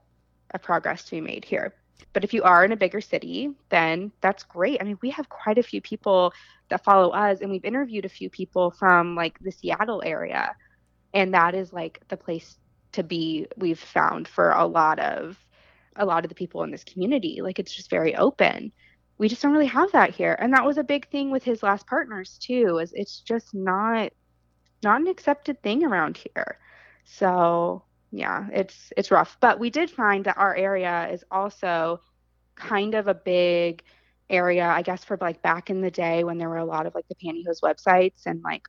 [0.53, 1.73] of progress to be made here.
[2.13, 4.79] But if you are in a bigger city, then that's great.
[4.81, 6.33] I mean, we have quite a few people
[6.69, 10.55] that follow us, and we've interviewed a few people from like the Seattle area,
[11.13, 12.57] and that is like the place
[12.93, 13.47] to be.
[13.57, 15.37] We've found for a lot of
[15.95, 17.41] a lot of the people in this community.
[17.41, 18.71] Like it's just very open.
[19.17, 21.61] We just don't really have that here, and that was a big thing with his
[21.63, 22.79] last partners too.
[22.79, 24.11] Is it's just not
[24.83, 26.59] not an accepted thing around here.
[27.05, 29.37] So yeah, it's it's rough.
[29.39, 32.01] But we did find that our area is also
[32.55, 33.83] kind of a big
[34.29, 36.95] area, I guess, for like back in the day when there were a lot of
[36.95, 38.63] like the pantyhose websites and like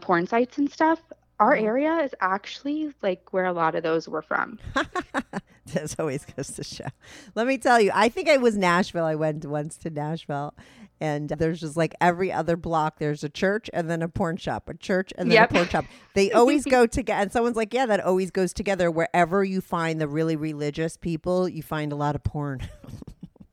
[0.00, 1.00] porn sites and stuff.
[1.40, 1.62] Our Mhm.
[1.62, 4.58] area is actually like where a lot of those were from.
[5.66, 6.86] this always goes to show.
[7.34, 9.04] Let me tell you, I think I was Nashville.
[9.04, 10.54] I went once to Nashville,
[11.00, 14.68] and there's just like every other block, there's a church and then a porn shop,
[14.68, 15.50] a church and then Yep.
[15.50, 15.84] a porn shop.
[16.14, 17.22] They always go together.
[17.22, 18.90] And someone's like, yeah, that always goes together.
[18.90, 22.62] Wherever you find the really religious people, you find a lot of porn.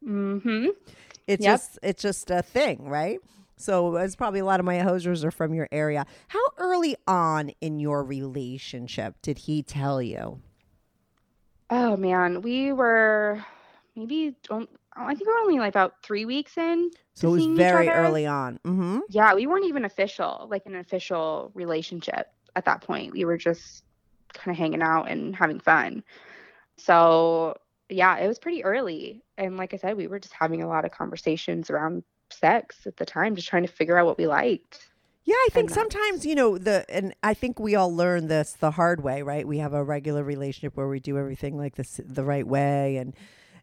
[0.06, 0.68] Mm-hmm.
[1.28, 1.54] It's Yep.
[1.60, 3.20] just it's just a thing, right?
[3.58, 6.06] So it's probably a lot of my hosers are from your area.
[6.28, 10.42] How early on in your relationship did he tell you?
[11.70, 13.44] Oh man, we were
[13.96, 16.92] maybe don't I think we we're only like about three weeks in.
[17.16, 18.60] So it was very early on.
[18.66, 19.00] Mm-hmm.
[19.10, 23.14] Yeah, we weren't even official, like an official relationship at that point.
[23.14, 23.84] We were just
[24.34, 26.04] kind of hanging out and having fun.
[26.78, 27.58] So,
[27.90, 29.24] yeah, it was pretty early.
[29.38, 32.98] And like I said, we were just having a lot of conversations around sex at
[32.98, 34.88] the time, just trying to figure out what we liked.
[35.24, 38.70] Yeah, I think sometimes, you know, the and I think we all learn this the
[38.72, 39.48] hard way, right?
[39.48, 43.16] We have a regular relationship where we do everything like this the right way and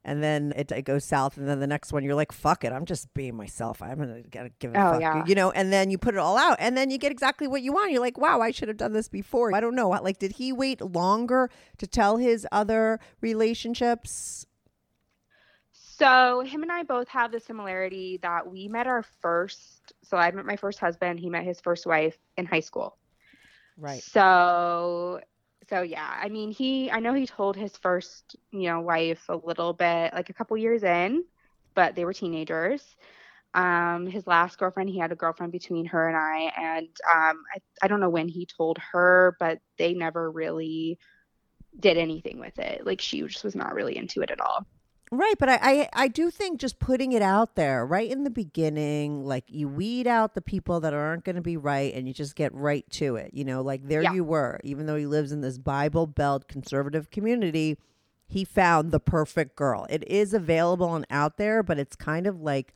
[0.05, 2.73] and then it, it goes south and then the next one you're like, fuck it,
[2.73, 3.81] I'm just being myself.
[3.81, 3.99] I'm
[4.33, 5.01] gonna give a Oh, fuck.
[5.01, 5.25] yeah.
[5.25, 7.63] You know, and then you put it all out and then you get exactly what
[7.63, 7.93] you want.
[7.93, 9.55] You're like, wow, I should have done this before.
[9.55, 9.89] I don't know.
[9.91, 11.49] Like, did he wait longer
[11.79, 14.47] to tell his other relationships?
[16.03, 19.93] So him and I both have the similarity that we met our first.
[20.03, 21.21] So I met my first husband.
[21.21, 22.99] He met his first wife in high school.
[23.79, 24.03] Right.
[24.03, 25.21] So,
[25.71, 26.13] so yeah.
[26.21, 26.91] I mean, he.
[26.91, 30.57] I know he told his first, you know, wife a little bit, like a couple
[30.57, 31.23] years in,
[31.77, 32.83] but they were teenagers.
[33.55, 37.59] Um, his last girlfriend, he had a girlfriend between her and I, and um, I,
[37.81, 40.99] I don't know when he told her, but they never really
[41.79, 42.85] did anything with it.
[42.85, 44.67] Like she just was not really into it at all.
[45.15, 48.31] Right, but I, I I do think just putting it out there right in the
[48.31, 52.15] beginning, like you weed out the people that aren't going to be right, and you
[52.15, 53.35] just get right to it.
[53.35, 54.15] You know, like there Yeah.
[54.15, 57.77] you were, even though he lives in this Bible Belt conservative community,
[58.27, 59.87] he found the perfect girl.
[59.91, 62.73] It is available and out there, but it's kind of like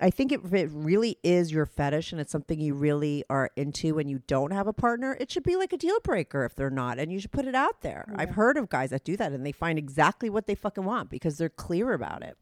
[0.00, 3.98] I think if it really is your fetish and it's something you really are into
[3.98, 6.70] and you don't have a partner, it should be like a deal breaker if they're
[6.70, 6.98] not.
[6.98, 8.06] And you should put it out there.
[8.16, 11.10] I've heard of guys that do that and they find exactly what they fucking want
[11.10, 12.36] because they're clear about it.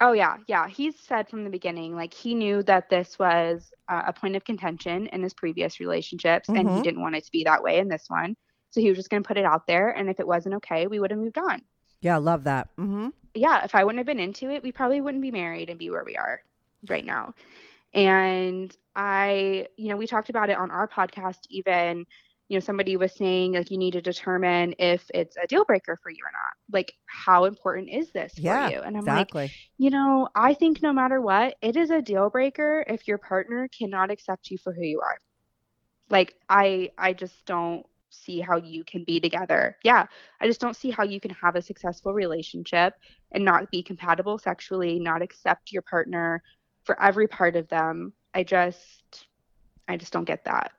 [0.00, 0.66] Oh yeah, yeah.
[0.66, 4.44] He said from the beginning, like he knew that this was uh, a point of
[4.44, 6.82] contention in his previous relationships, and he Mhm.
[6.82, 8.36] didn't want it to be that way in this one.
[8.70, 10.88] So he was just going to put it out there, and if it wasn't okay,
[10.88, 11.62] we would have moved on.
[12.00, 12.74] Yeah, love that.
[12.76, 13.10] Mm-hmm.
[13.34, 15.90] Yeah, if I wouldn't have been into it, we probably wouldn't be married and be
[15.90, 16.42] where we are
[16.88, 17.34] right now.
[17.94, 21.38] And I, you know, we talked about it on our podcast.
[21.50, 22.06] Even,
[22.48, 25.98] you know, somebody was saying like you need to determine if it's a deal breaker
[26.02, 26.76] for you or not.
[26.76, 28.80] Like, how important is this for you?
[28.80, 29.34] And I'm like.
[29.34, 29.52] exactly.
[29.78, 33.68] You know, I think no matter what, it is a deal breaker if your partner
[33.76, 35.18] cannot accept you for who you are.
[36.10, 39.76] Like I I just don't see how you can be together.
[39.84, 40.06] Yeah,
[40.40, 42.94] I just don't see how you can have a successful relationship
[43.32, 46.42] and not be compatible sexually, not accept your partner
[46.84, 48.12] for every part of them.
[48.34, 49.26] I just
[49.88, 50.72] I just don't get that.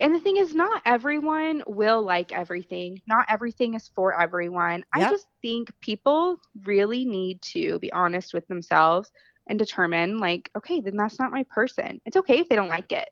[0.00, 3.00] And the thing is not everyone will like everything.
[3.06, 4.84] Not everything is for everyone.
[4.92, 9.10] I just think people really need to be honest with themselves
[9.48, 12.00] and determine like, okay, then that's not my person.
[12.04, 13.08] It's okay if they don't like it.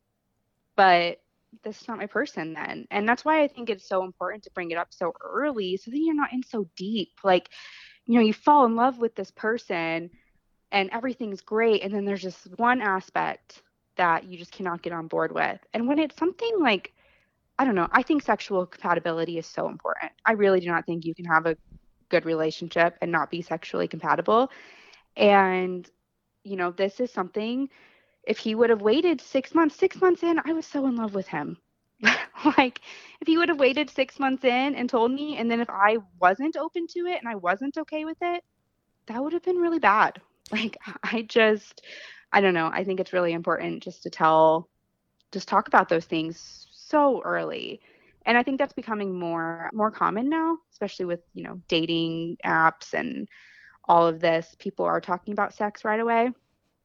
[0.77, 1.19] But
[1.63, 2.87] this is not my person then.
[2.91, 5.91] And that's why I think it's so important to bring it up so early so
[5.91, 7.11] that you're not in so deep.
[7.23, 7.51] Like,
[8.07, 10.11] you know, you fall in love with this person
[10.73, 13.63] and everything's great and then there's just one aspect
[13.97, 15.61] that you just cannot get on board with.
[15.75, 16.93] And when it's something like
[17.59, 20.11] I don't know, I think sexual compatibility is so important.
[20.27, 21.57] I really do not think you can have a
[22.09, 24.51] good relationship and not be sexually compatible.
[25.17, 25.89] And
[26.45, 27.69] you know, this is something
[28.25, 31.15] if he would have waited 6 months, 6 months in, I was so in love
[31.15, 31.59] with him.
[32.59, 32.81] like
[33.21, 35.99] if he would have waited 6 months in and told me and then if I
[36.21, 38.43] wasn't open to it and I wasn't okay with it,
[39.07, 40.21] that would have been really bad.
[40.53, 41.83] Like I just
[42.33, 42.71] I don't know.
[42.73, 44.69] I think it's really important just to tell
[45.33, 47.81] just talk about those things so early.
[48.27, 52.95] And I think that's becoming more more common now, especially with, you know, dating apps
[52.95, 53.29] and
[53.85, 54.55] all of this.
[54.59, 56.31] People are talking about sex right away.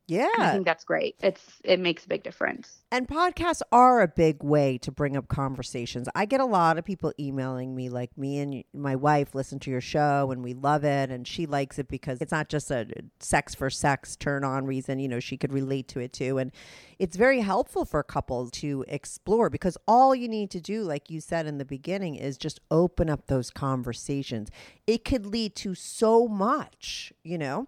[0.07, 0.29] Yeah.
[0.37, 1.15] I think that's great.
[1.21, 2.77] It's it makes a big difference.
[2.91, 6.07] And podcasts are a big way to bring up conversations.
[6.15, 9.71] I get a lot of people emailing me, like me and my wife listen to
[9.71, 11.11] your show and we love it.
[11.11, 12.87] And she likes it because it's not just a
[13.19, 14.99] sex for sex turn on reason.
[14.99, 16.37] You know, she could relate to it too.
[16.37, 16.53] And
[16.99, 21.19] it's very helpful for couples to explore because all you need to do, like you
[21.19, 24.49] said in the beginning, is just open up those conversations.
[24.87, 27.67] It could lead to so much, you know?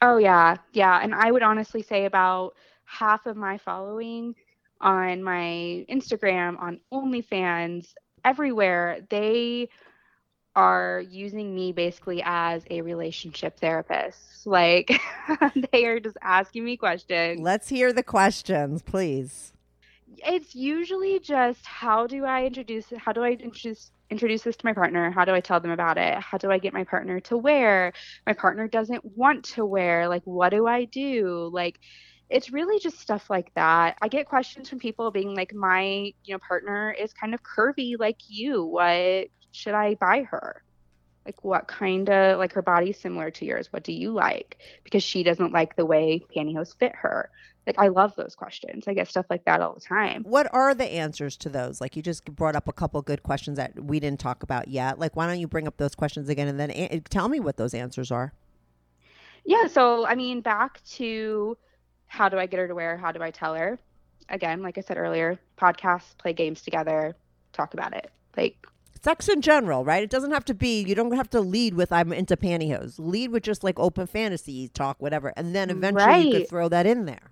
[0.00, 1.00] Oh yeah, yeah.
[1.02, 4.34] And I would honestly say about half of my following
[4.80, 7.94] on my Instagram, on OnlyFans,
[8.24, 9.68] everywhere, they
[10.54, 14.46] are using me basically as a relationship therapist.
[14.46, 15.00] Like
[15.72, 17.40] they are just asking me questions.
[17.40, 19.52] Let's hear the questions, please.
[20.18, 24.72] It's usually just how do I introduce how do I introduce introduce this to my
[24.72, 25.10] partner?
[25.10, 26.18] How do I tell them about it?
[26.18, 27.92] How do I get my partner to wear?
[28.26, 30.08] My partner doesn't want to wear.
[30.08, 31.50] Like what do I do?
[31.52, 31.78] Like
[32.30, 33.96] it's really just stuff like that.
[34.02, 37.94] I get questions from people being like my, you know, partner is kind of curvy
[37.98, 38.64] like you.
[38.64, 40.62] What should I buy her?
[41.24, 43.72] Like what kind of like her body's similar to yours.
[43.72, 44.58] What do you like?
[44.84, 47.30] Because she doesn't like the way pantyhose fit her.
[47.68, 48.88] Like I love those questions.
[48.88, 50.24] I get stuff like that all the time.
[50.24, 51.82] What are the answers to those?
[51.82, 54.98] Like you just brought up a couple good questions that we didn't talk about yet.
[54.98, 57.58] Like why don't you bring up those questions again and then a- tell me what
[57.58, 58.32] those answers are?
[59.44, 61.58] yeah, so I mean, back to
[62.06, 62.96] how do I get her to wear?
[62.96, 63.78] How do I tell her?
[64.30, 67.16] Again, like I said earlier, podcasts, play games together,
[67.52, 68.10] talk about it.
[68.34, 68.66] Like
[69.02, 70.02] Sex in general, right?
[70.02, 72.94] It doesn't have to be, you don't have to lead with I'm into pantyhose.
[72.98, 75.32] Lead with just like open fantasy talk, whatever.
[75.36, 77.30] And then eventually you could throw that in there.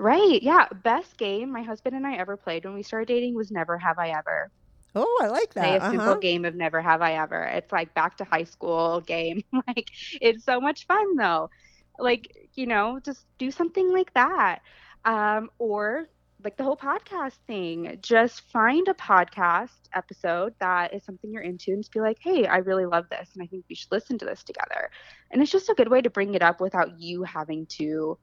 [0.00, 0.42] Right.
[0.42, 0.66] Yeah.
[0.82, 3.98] Best game my husband and I ever played when we started dating was Never Have
[3.98, 4.50] I Ever.
[4.94, 5.82] Oh, I like Play that.
[5.82, 6.18] a simple Uh-huh.
[6.20, 7.42] game of Never Have I Ever.
[7.44, 9.42] It's like back to high school game.
[9.66, 9.90] like
[10.20, 11.50] it's so much fun though.
[11.98, 14.60] Like, you know, just do something like that.
[15.04, 16.08] Um, or
[16.42, 17.98] like the whole podcast thing.
[18.02, 22.46] Just find a podcast episode that is something you're into and just be like, hey,
[22.46, 24.90] I really love this and I think we should listen to this together.
[25.30, 28.18] And it's just a good way to bring it up without you having to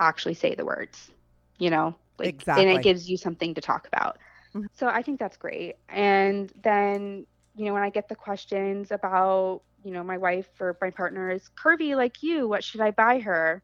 [0.00, 1.10] actually say the words,
[1.58, 1.96] you know?
[2.18, 4.18] Like, And it gives you something to talk about.
[4.54, 4.66] Mhm.
[4.72, 5.76] So I think that's great.
[5.88, 10.76] And then, you know, when I get the questions about, you know, my wife or
[10.80, 13.62] my partner is curvy like you, what should I buy her?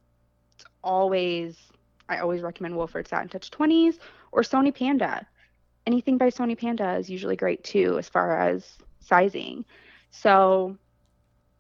[0.55, 1.73] It's always,
[2.09, 3.99] I always recommend Wolford Satin Touch 20s
[4.33, 5.27] or Sony Panda.
[5.87, 9.65] Anything by Sony Panda is usually great too, as far as sizing.
[10.11, 10.77] So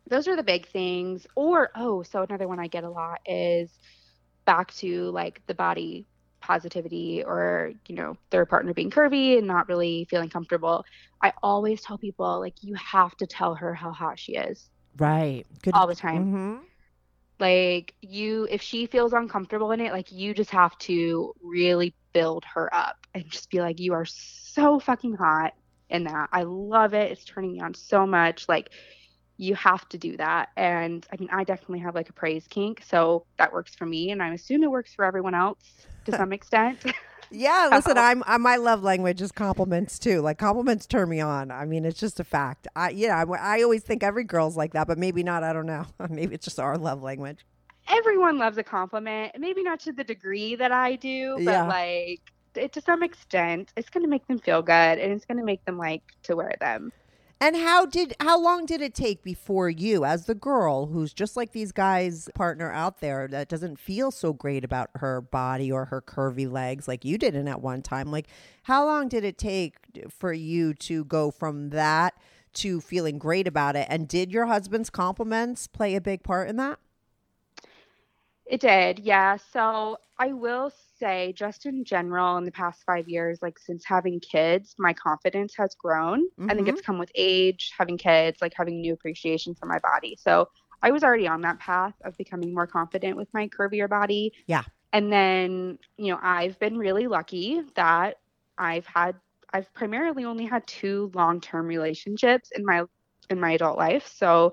[0.09, 1.27] those are the big things.
[1.35, 3.79] Or, oh, so another one I get a lot is
[4.47, 6.07] back to like the body
[6.41, 10.85] positivity or you know their partner being curvy and not really feeling comfortable.
[11.23, 14.71] I always tell people like you have to tell her how hot she is.
[14.97, 15.45] Right.
[15.63, 15.75] Good.
[15.75, 16.31] all the time.
[16.31, 16.57] Hmm
[17.39, 22.43] like you if she feels uncomfortable in it like you just have to really build
[22.55, 25.53] her up and just be like you are so fucking hot
[25.91, 26.29] in that.
[26.33, 27.13] I love it.
[27.13, 28.49] It's turning me on so much.
[28.49, 28.71] Like
[29.39, 32.83] you have to do that and i mean i definitely have like a praise kink
[32.87, 35.59] so that works for me and i assume it works for everyone else
[36.07, 36.85] to some extent
[37.31, 40.21] Yeah, listen, I'm, i my love language is compliments too.
[40.23, 41.51] Like compliments turn me on.
[41.51, 42.69] I mean, it's just a fact.
[42.77, 45.43] I yeah, I, I always think every girl's like that, but maybe not.
[45.45, 45.87] I don't know.
[46.11, 47.45] maybe it's just our love language.
[47.89, 51.67] everyone loves a compliment maybe not to the degree that i do but Yeah.
[51.67, 52.21] like
[52.57, 55.45] it, to some extent it's going to make them feel good and it's going to
[55.45, 56.91] make them like to wear them
[57.39, 61.37] And how did how long did it take before you, as the girl who's just
[61.37, 65.85] like these guys' partner out there that doesn't feel so great about her body or
[65.87, 68.11] her curvy legs like you didn't at one time?
[68.11, 68.29] Like,
[68.63, 69.77] how long did it take
[70.09, 72.15] for you to go from that
[72.55, 73.87] to feeling great about it?
[73.91, 76.79] And did your husband's compliments play a big part in that?
[78.47, 79.37] It did, yeah.
[79.53, 84.21] So I will say, just in general, in the past five years, like since having
[84.21, 86.25] kids, my confidence has grown.
[86.49, 86.87] I think it's mm-hmm.
[86.87, 90.17] come with age, having kids, like having new appreciation for my body.
[90.21, 90.49] So
[90.83, 94.33] I was already on that path of becoming more confident with my curvier body.
[94.47, 94.63] Yeah.
[94.93, 98.19] And then, you know, I've been really lucky that
[98.57, 99.17] I've had,
[99.53, 102.85] I've primarily only had two long-term relationships in my
[103.29, 104.07] in my adult life.
[104.15, 104.53] So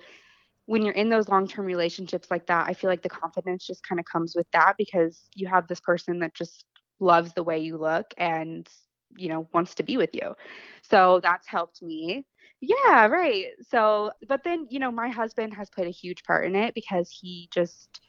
[0.65, 3.99] when you're in those long-term relationships like that, I feel like the confidence just kind
[3.99, 6.65] of comes with that because you have this person that just
[6.99, 8.67] loves the way you look and
[9.15, 10.35] you know wants to be with you.
[10.81, 12.25] So that's helped me.
[12.61, 13.47] Yeah, right.
[13.69, 17.09] So, but then, you know, my husband has played a huge part in it because
[17.11, 17.99] he just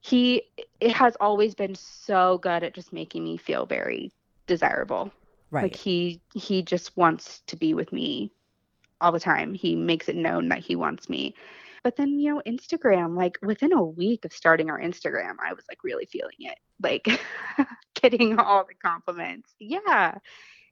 [0.00, 0.42] he
[0.80, 4.12] it has always been so good at just making me feel very
[4.46, 5.12] desirable.
[5.50, 5.64] Right.
[5.64, 8.32] Like he he just wants to be with me
[9.00, 9.54] all the time.
[9.54, 11.34] He makes it known that he wants me.
[11.86, 15.64] But then, you know, Instagram, like within a week of starting our Instagram, I was
[15.70, 16.58] like really feeling it.
[16.82, 17.06] Like
[18.02, 19.54] getting all the compliments.
[19.60, 20.14] Yeah.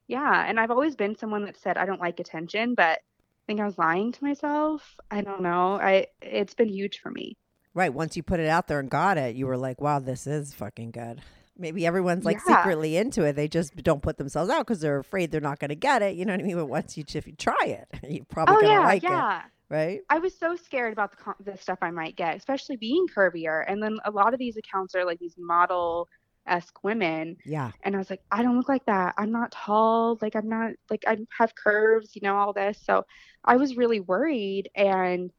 [0.09, 0.45] Yeah.
[0.45, 3.65] And I've always been someone that said I don't like attention, but I think I
[3.65, 4.97] was lying to myself.
[5.09, 5.75] I don't know.
[5.79, 7.37] I it's been huge for me.
[7.73, 7.93] Right.
[7.93, 10.53] Once you put it out there and got it, you were like, wow, this is
[10.53, 11.21] fucking good.
[11.57, 12.57] Maybe everyone's like Yeah.
[12.57, 13.37] secretly into it.
[13.37, 16.17] They just don't put themselves out because they're afraid they're not going to get it.
[16.17, 16.57] You know what I mean?
[16.57, 19.51] But once you, if you try it, you're probably oh going to yeah, like it.
[19.69, 20.03] Right.
[20.09, 23.63] I was so scared about the the stuff I might get, especially being curvier.
[23.67, 26.09] And then a lot of these accounts are like these model
[26.47, 27.71] esque women, Yeah.
[27.83, 29.15] and I was like, I don't look like that.
[29.17, 30.17] I'm not tall.
[30.21, 32.79] Like I'm not like I have curves, you know, all this.
[32.83, 33.05] So
[33.43, 34.69] I was really worried.
[34.75, 35.31] And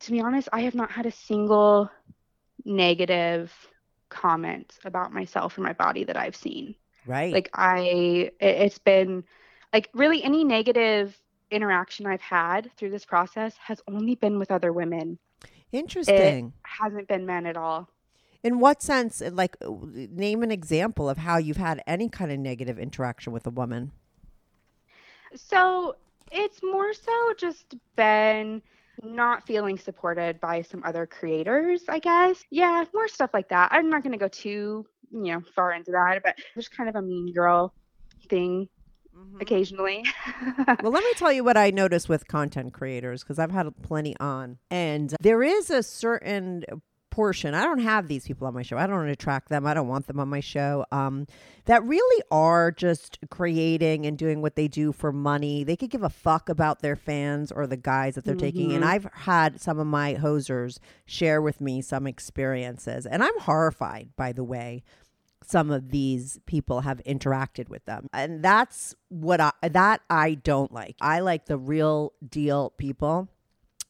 [0.00, 1.90] to be honest, I have not had a single
[2.64, 3.52] negative
[4.08, 6.74] comment about myself or my body that I've seen
[7.04, 7.42] Right.
[7.42, 9.24] like i it, it's been
[9.72, 11.16] like really any negative
[11.50, 15.18] interaction i've had through this process has only been with other women
[15.72, 16.52] Interesting.
[16.62, 17.88] hasn't been men at all
[18.42, 19.20] In what sense?
[19.20, 23.46] Like, uh, name an example of how you've had any kind of negative interaction with
[23.46, 23.92] a woman.
[25.34, 25.96] so
[26.32, 28.62] it's more so just been
[29.02, 33.88] not feeling supported by some other creators i guess yeah more stuff like that i'm
[33.88, 37.02] not going to go too you know far into that but just kind of a
[37.02, 37.72] mean girl
[38.28, 38.68] thing
[39.40, 40.04] occasionally
[40.82, 44.16] well, let me tell you what I notice with content creators because I've had plenty
[44.18, 44.58] on.
[44.70, 46.64] And there is a certain
[47.10, 48.78] portion, I don't have these people on my show.
[48.78, 49.66] I don't attract them.
[49.66, 50.86] I don't want them on my show.
[50.90, 51.26] Um,
[51.66, 55.64] that really are just creating and doing what they do for money.
[55.64, 58.72] They could give a fuck about their fans or the guys that they're taking.
[58.72, 64.10] And I've had some of my hosers share with me some experiences, and I'm horrified,
[64.16, 64.82] by the way,
[65.42, 68.08] some of these people have interacted with them.
[68.12, 70.96] And that's what i that i don't like.
[71.00, 73.28] I like the real deal people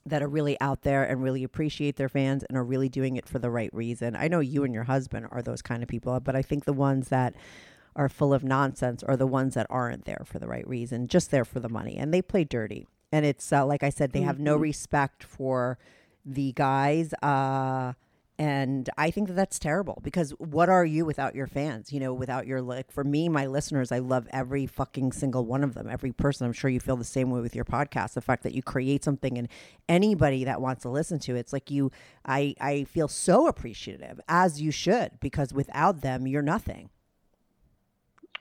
[0.07, 3.29] that are really out there and really appreciate their fans and are really doing it
[3.29, 4.17] for the right reason.
[4.17, 6.73] I know you and your husband are those kind of people but i think the
[6.73, 7.35] ones that
[7.97, 11.31] are full of nonsense are the ones that aren't there for the right reason just
[11.31, 11.97] there for the money.
[11.97, 12.87] And they play dirty.
[13.13, 15.79] And it's uh, like i said they have no respect for
[16.25, 17.95] the guys uh
[18.41, 21.93] and I think that that's terrible because what are you without your fans?
[21.93, 25.63] You know, without your like for me, my listeners, I love every fucking single one
[25.63, 26.47] of them, every person.
[26.47, 28.15] I'm sure you feel the same way with your podcast.
[28.15, 29.47] The fact that you create something and
[29.91, 31.93] anybody that wants to listen to it, it's like you
[32.25, 36.89] I I feel so appreciative as you should because without them, you're nothing.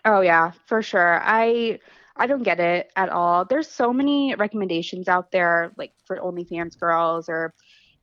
[0.05, 1.19] Oh yeah, for sure.
[1.25, 1.77] I
[2.15, 3.43] I don't get it at all.
[3.43, 7.53] There's so many recommendations out there, like for OnlyFans girls or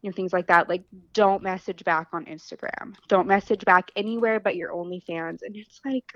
[0.03, 0.69] you know things like that.
[0.69, 2.95] Like don't message back on Instagram.
[3.09, 5.41] Don't message back anywhere but your OnlyFans.
[5.43, 6.13] And it's like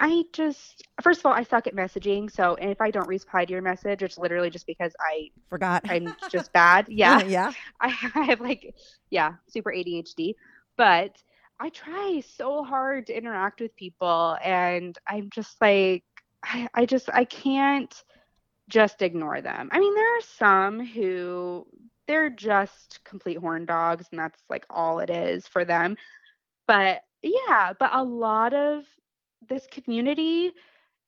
[0.00, 2.30] I just first of all I suck at messaging.
[2.30, 5.84] So and if I don't reply to your message, it's literally just because I Forgot.
[5.88, 6.86] I'm just bad.
[6.88, 7.22] Yeah.
[7.22, 7.52] yeah.
[7.80, 8.74] I have like
[9.10, 10.34] yeah, super ADHD.
[10.76, 11.16] But
[11.60, 16.04] I try so hard to interact with people and I'm just like
[16.42, 17.94] I, I just I can't
[18.68, 19.68] just ignore them.
[19.72, 21.66] I mean, there are some who
[22.06, 25.96] they're just complete horn dogs and that's like all it is for them.
[26.66, 28.84] But yeah, but a lot of
[29.48, 30.52] this community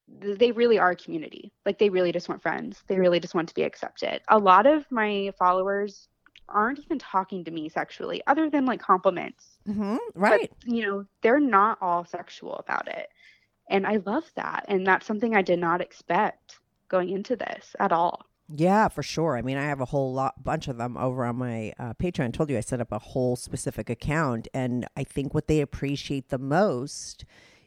[0.08, 1.52] they really are a community.
[1.64, 2.82] Like they really just want friends.
[2.88, 4.20] They really just want to be accepted.
[4.28, 6.08] A lot of my followers
[6.48, 9.58] aren't even talking to me sexually other than like compliments.
[9.66, 9.96] hmm
[10.28, 10.52] But, Right.
[10.64, 13.08] you know, they're not all sexual about it.
[13.70, 14.66] And I love that.
[14.68, 18.25] And that's something I did not expect going into this at all.
[18.48, 19.36] Yeah, for sure.
[19.36, 22.26] I mean, I have a whole lot, bunch of them over on my uh, Patreon.
[22.26, 25.60] I told you I set up a whole specific account, and I think what they
[25.60, 27.24] appreciate the most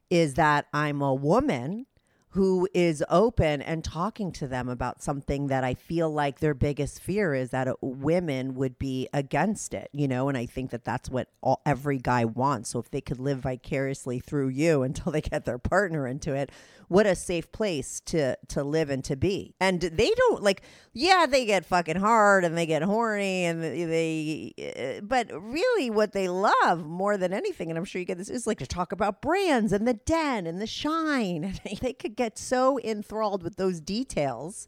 [0.09, 1.86] is that I'm a woman
[2.34, 7.01] who is open and talking to them about something that I feel like their biggest
[7.01, 11.09] fear is that women would be against it, you know, and I think that that's
[11.09, 12.69] what all, every guy wants.
[12.69, 16.51] So if they could live vicariously through you until they get their partner into it,
[16.89, 19.53] what a safe place to to live and to be.
[19.61, 24.53] And they don't like yeah, they get fucking hard and they get horny and they
[24.57, 28.30] uh, but really what they love more than anything and I'm sure you get this
[28.30, 31.59] is like to talk about brands and the den and the shine.
[31.82, 34.67] they could get so enthralled with those details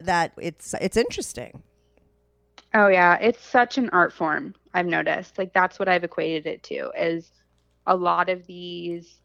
[0.00, 1.62] that it's it's interesting.
[2.74, 4.54] Oh yeah, it's such an art form.
[4.74, 5.38] I've noticed.
[5.38, 7.30] Like that's what I've equated it to is
[7.86, 9.20] a lot of these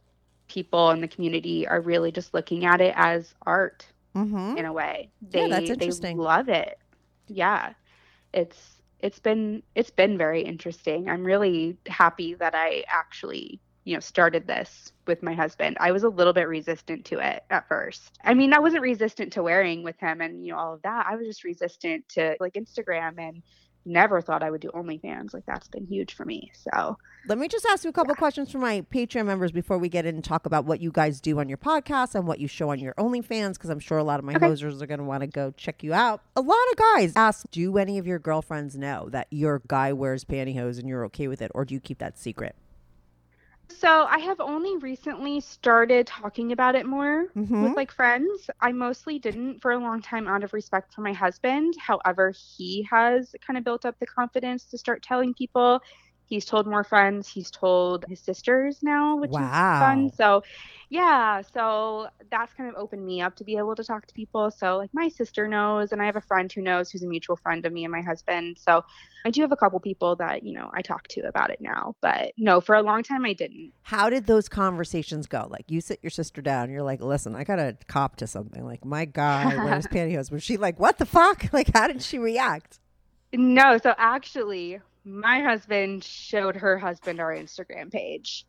[0.47, 3.86] people in the community are really just looking at it as art
[4.16, 4.57] Mhm.
[4.57, 5.09] in a way.
[5.32, 6.18] Yeah, that's interesting.
[6.18, 6.78] they love it.
[7.28, 7.74] Yeah.
[8.34, 11.09] It's it's been it's been very interesting.
[11.09, 15.77] I'm really happy that I actually, you know, started this with my husband.
[15.79, 18.17] I was a little bit resistant to it at first.
[18.23, 21.05] I mean, I wasn't resistant to wearing with him and, you know, all of that.
[21.09, 23.43] I was just resistant to like Instagram and
[23.86, 25.34] never thought I would do OnlyFans.
[25.34, 26.49] Like that's been huge for me.
[26.53, 29.89] So Let me just ask you a couple questions for my Patreon members before we
[29.89, 32.47] get in and talk about what you guys do on your podcast and what you
[32.47, 34.47] show on your OnlyFans, because I'm sure a lot of my Okay.
[34.47, 36.21] hosers are going to want to go check you out.
[36.38, 40.23] A lot of guys ask, do any of your girlfriends know that your guy wears
[40.23, 42.55] pantyhose and you're okay with it, or do you keep that secret?
[43.70, 47.74] So I have only recently started talking about it more Mhm.
[47.74, 48.49] with like friends.
[48.61, 51.74] I mostly didn't for a long time out of respect for my husband.
[51.80, 55.82] However, he has kind of built up the confidence to start telling people.
[56.34, 57.27] He's told more friends.
[57.27, 60.11] He's told his sisters now, which is fun.
[60.15, 60.41] So,
[60.89, 64.49] yeah, so that's kind of opened me up to be able to talk to people.
[64.49, 67.36] So, like my sister knows, and I have a friend who knows who's a mutual
[67.36, 68.57] friend of me and my husband.
[68.59, 68.84] So,
[69.25, 71.95] I do have a couple people that, you know, I talk to about it now.
[72.01, 73.71] But no, for a long time I didn't.
[73.84, 75.47] How did those conversations go?
[75.51, 78.65] Like you sit your sister down, you're like, listen, I got to cop to something.
[78.65, 80.31] Like my guy wears pantyhose.
[80.31, 81.43] Was she like, what the fuck?
[81.53, 82.79] Like, how did she react?
[83.31, 88.45] No, so actually, my husband showed her husband our Instagram page.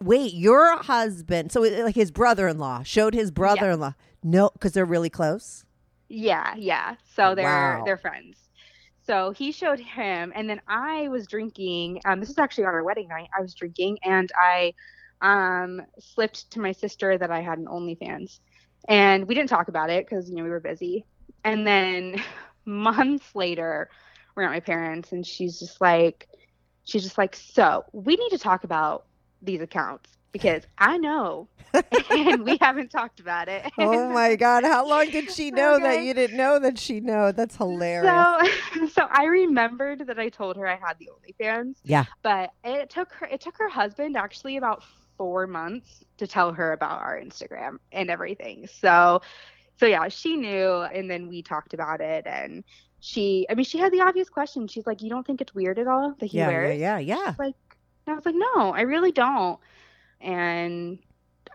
[0.00, 3.94] Wait, your husband, so like his brother-in-law showed his brother-in-law.
[4.24, 5.64] No, because they're really close.
[6.08, 6.96] Yeah, yeah.
[7.14, 7.82] So they're Wow.
[7.84, 8.38] they're friends.
[9.06, 12.00] So he showed him, and then I was drinking.
[12.04, 13.28] Um, this is actually on our wedding night.
[13.36, 14.74] I was drinking, and I
[15.20, 18.40] um slipped to my sister that I had an OnlyFans,
[18.88, 21.04] and we didn't talk about it because you know we were busy.
[21.44, 22.20] And then
[22.64, 23.90] months later,
[24.38, 26.28] we're at my parents, and she's just like,
[26.84, 29.04] she's just like, so we need to talk about
[29.42, 31.48] these accounts because I know
[32.10, 33.68] and we haven't talked about it.
[33.78, 37.32] oh my god, how long did she know that you didn't know that she know?
[37.32, 38.12] That's hilarious.
[38.74, 42.04] So, so I remembered that I told her I had the OnlyFans, yeah.
[42.22, 44.84] but it took her it took her husband actually about
[45.16, 48.68] four months to tell her about our Instagram and everything.
[48.68, 49.20] So,
[49.78, 52.62] so yeah, she knew, and then we talked about it, and
[53.00, 54.66] she, I mean, she had the obvious question.
[54.68, 56.98] She's like, "You don't think it's weird at all that he Yeah, yeah, wears?" yeah,
[56.98, 57.32] yeah.
[57.32, 57.54] She's like,
[58.06, 59.58] and I was like, "No, I really don't,"
[60.20, 60.98] and.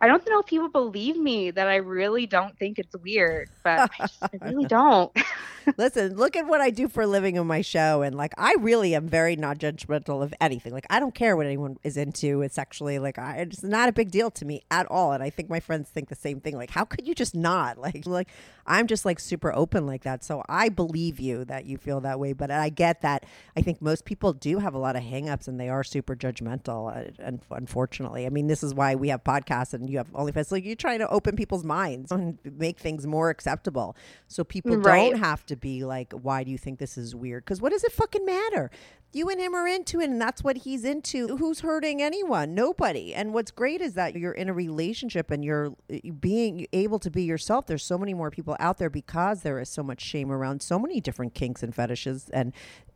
[0.01, 3.85] I don't know if people believe me that I really don't think it's weird, but
[3.89, 5.11] I, just, I really don't.
[5.77, 8.01] Listen, look at what I do for a living on my show.
[8.01, 10.73] And like, I really am very not judgmental of anything.
[10.73, 12.41] Like, I don't care what anyone is into.
[12.41, 15.11] It's actually like, I, it's not a big deal to me at all.
[15.13, 16.55] And I think my friends think the same thing.
[16.55, 17.77] Like, how could you just not?
[17.83, 18.29] Like, like
[18.65, 20.23] I'm just like super open like that.
[20.23, 22.31] So I believe you that you feel that way.
[22.33, 23.25] But I get that.
[23.57, 26.95] I think most people do have a lot of hangups and they are super judgmental.
[26.95, 30.51] uh, And unfortunately, I mean, this is why we have podcasts and you have OnlyFans.
[30.51, 33.95] Like, you're trying to open people's minds and make things more acceptable.
[34.27, 35.11] So people Right.
[35.11, 37.43] don't have to be like, why do you think this is weird?
[37.43, 38.71] Because what does it fucking matter?
[39.11, 41.37] You and him are into it, and that's what he's into.
[41.37, 42.55] Who's hurting anyone?
[42.55, 43.13] Nobody.
[43.13, 47.11] And what's great is that you're in a relationship and you're uh, being able to
[47.11, 47.67] be yourself.
[47.67, 50.79] There's so many more people out there because there is so much shame around so
[50.79, 52.53] many different kinks and fetishes and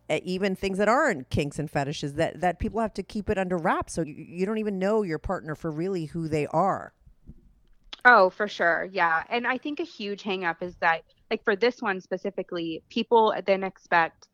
[0.10, 3.38] uh, even things that aren't kinks and fetishes that, that people have to keep it
[3.38, 3.94] under wraps.
[3.94, 6.94] So you, you don't even know your partner for really who they are.
[8.08, 8.88] Oh, for sure.
[8.92, 9.24] Yeah.
[9.30, 13.34] And I think a huge hang up is that like for this one specifically, people
[13.46, 14.30] then expect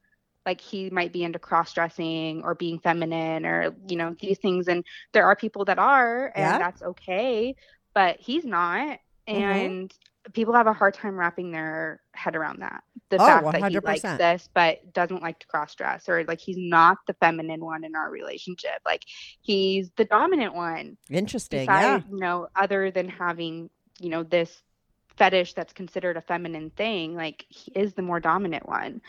[0.45, 4.67] like he might be into cross dressing or being feminine or, you know, these things.
[4.69, 6.59] And there are people that are, and Yeah.
[6.59, 7.55] that's okay,
[7.95, 8.99] but he's not.
[9.31, 9.73] Mhm.
[9.81, 9.91] And
[10.31, 12.83] people have a hard time wrapping their head around that.
[13.09, 16.39] The Oh, fact that he likes this, but doesn't like to cross dress, or like
[16.39, 18.79] he's not the feminine one in our relationship.
[18.85, 19.03] Like
[19.41, 21.65] he's the dominant one Interesting.
[21.65, 21.97] Yeah.
[21.97, 23.69] besides, you know, other than having,
[23.99, 24.61] you know, this
[25.17, 29.01] fetish that's considered a feminine thing, like he is the more dominant one.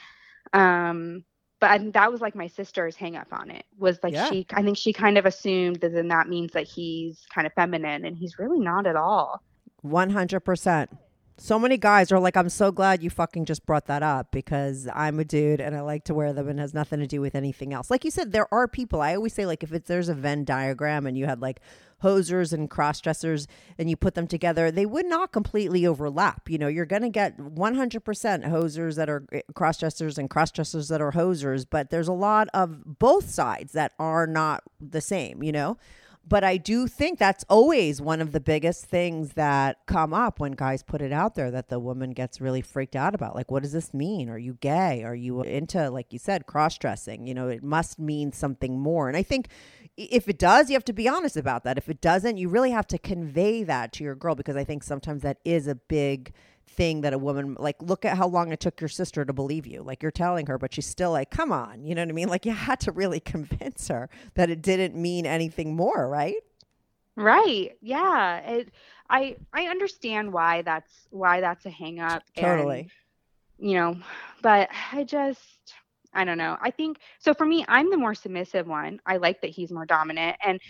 [0.52, 1.24] Um,
[1.60, 4.28] but I, that was like my sister's hang up on it was like Yeah.
[4.28, 7.54] she, I think she kind of assumed that then that means that he's kind of
[7.54, 9.40] feminine and he's really not at all.
[9.80, 10.90] One hundred percent.
[11.36, 14.88] So many guys are like, I'm so glad you fucking just brought that up because
[14.94, 17.34] I'm a dude and I like to wear them and has nothing to do with
[17.34, 17.90] anything else.
[17.90, 19.00] Like you said, there are people.
[19.00, 21.60] I always say like if it's there's a Venn diagram and you had like
[22.04, 26.48] hosers and cross dressers and you put them together, they would not completely overlap.
[26.48, 30.52] You know, you're gonna get 100 percent hosers that are eh, cross dressers and cross
[30.52, 35.00] dressers that are hosers, but there's a lot of both sides that are not the
[35.00, 35.42] same.
[35.42, 35.78] You know.
[36.26, 40.52] But I do think that's always one of the biggest things that come up when
[40.52, 43.34] guys put it out there that the woman gets really freaked out about.
[43.34, 44.30] Like, what does this mean?
[44.30, 45.04] Are you gay?
[45.04, 47.26] Are you into, like you said, cross dressing?
[47.26, 49.08] You know, it must mean something more.
[49.08, 49.48] And I think
[49.96, 51.76] if it does, you have to be honest about that.
[51.76, 54.82] If it doesn't, you really have to convey that to your girl because I think
[54.82, 56.32] sometimes that is a big
[56.66, 59.66] thing that a woman like look at how long it took your sister to believe
[59.66, 62.12] you like you're telling her but she's still like come on you know what i
[62.12, 66.36] mean like you had to really convince her that it didn't mean anything more right
[67.16, 67.76] Right.
[67.80, 68.38] Yeah.
[68.38, 68.72] It,
[69.08, 72.22] I, I understand why that's, why that's a hang up.
[72.36, 72.90] totally
[73.58, 73.96] you know,
[74.42, 75.74] but I just,
[76.12, 76.56] I don't know.
[76.60, 79.00] I think so for me, I'm the more submissive one.
[79.06, 80.36] I like that he's more dominant.
[80.44, 80.60] And,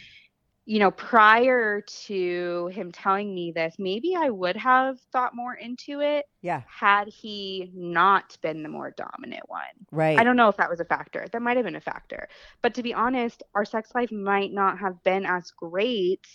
[0.66, 6.00] you know, prior to him telling me this, maybe I would have thought more into
[6.00, 9.62] it yeah had he not been the more dominant one.
[9.92, 11.26] right I don't know if that was a factor.
[11.32, 12.28] That might have been a factor.
[12.62, 16.26] But to be honest, our sex life might not have been as great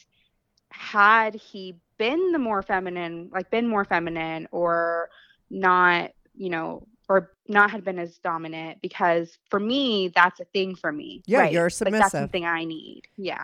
[0.71, 5.09] had he been the more feminine, like been more feminine or
[5.49, 10.75] not, you know, or not had been as dominant because for me, that's a thing
[10.75, 11.23] for me.
[11.25, 11.51] Yeah, right?
[11.51, 11.99] you're Like submissive.
[11.99, 13.03] that's something I need.
[13.17, 13.43] Yeah.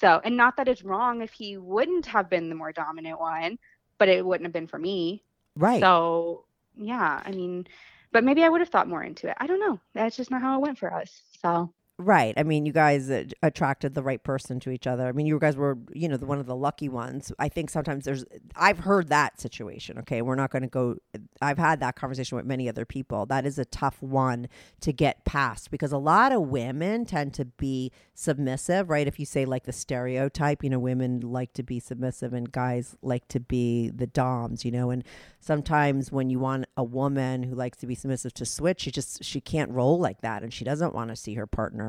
[0.00, 3.58] So, and not that it's wrong if he wouldn't have been the more dominant one,
[3.98, 5.22] but it wouldn't have been for me.
[5.56, 6.44] right So
[6.76, 7.66] yeah, I mean,
[8.12, 9.36] but maybe I would have thought more into it.
[9.38, 9.80] I don't know.
[9.94, 11.22] That's just not how it went for us.
[11.42, 12.34] So Right.
[12.36, 15.06] I mean, you guys uh, attracted the right person to each other.
[15.06, 17.32] I mean, you guys were, you know, the, one of the lucky ones.
[17.38, 18.24] I think sometimes there's,
[18.56, 19.98] I've heard that situation.
[20.00, 20.20] Okay.
[20.20, 20.96] We're not going to go,
[21.40, 23.26] I've had that conversation with many other people.
[23.26, 24.48] That is a tough one
[24.80, 29.06] to get past because a lot of women tend to be submissive, right?
[29.06, 32.96] If you say like the stereotype, you know, women like to be submissive and guys
[33.02, 35.04] like to be the doms, you know, and
[35.38, 39.22] sometimes when you want a woman who likes to be submissive to switch, she just,
[39.22, 41.83] she can't roll like that and she doesn't want to see her partner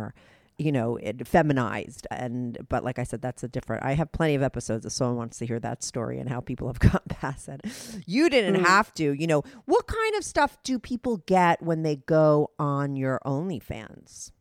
[0.58, 2.08] you know, it, feminized.
[2.12, 3.84] And but like I said, that's a different.
[3.84, 6.68] I have plenty of episodes if someone wants to hear that story and how people
[6.68, 7.62] have gotten past it.
[8.06, 8.66] You didn't mm.
[8.66, 9.14] have to.
[9.14, 14.32] You know, what kind of stuff do people get when they go on your OnlyFans?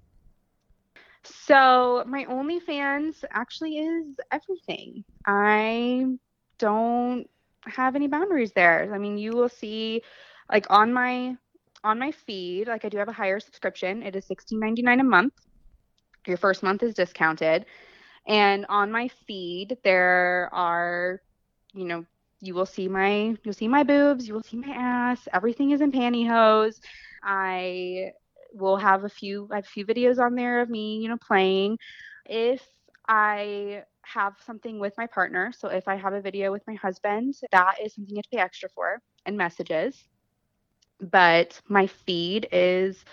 [1.24, 5.04] So my OnlyFans actually is everything.
[5.26, 6.06] I
[6.58, 7.28] don't
[7.66, 8.92] have any boundaries there.
[8.94, 10.02] I mean, you will see
[10.52, 11.36] like on my
[11.84, 14.02] on my feed, like I do have a higher subscription.
[14.02, 15.34] It is $16.99 a month.
[16.26, 17.66] Your first month is discounted.
[18.26, 21.20] And on my feed there are,
[21.74, 22.06] you know,
[22.40, 25.28] you will see my you'll see my boobs, you will see my ass.
[25.32, 26.80] Everything is in pantyhose.
[27.22, 28.12] I
[28.52, 31.18] will have a few I have a few videos on there of me, you know,
[31.18, 31.78] playing.
[32.26, 32.62] If
[33.06, 37.34] I have something with my partner, so if I have a video with my husband,
[37.52, 40.02] that is something you have to pay extra for and messages.
[41.00, 43.04] But my feed is,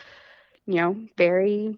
[0.65, 1.77] you know, very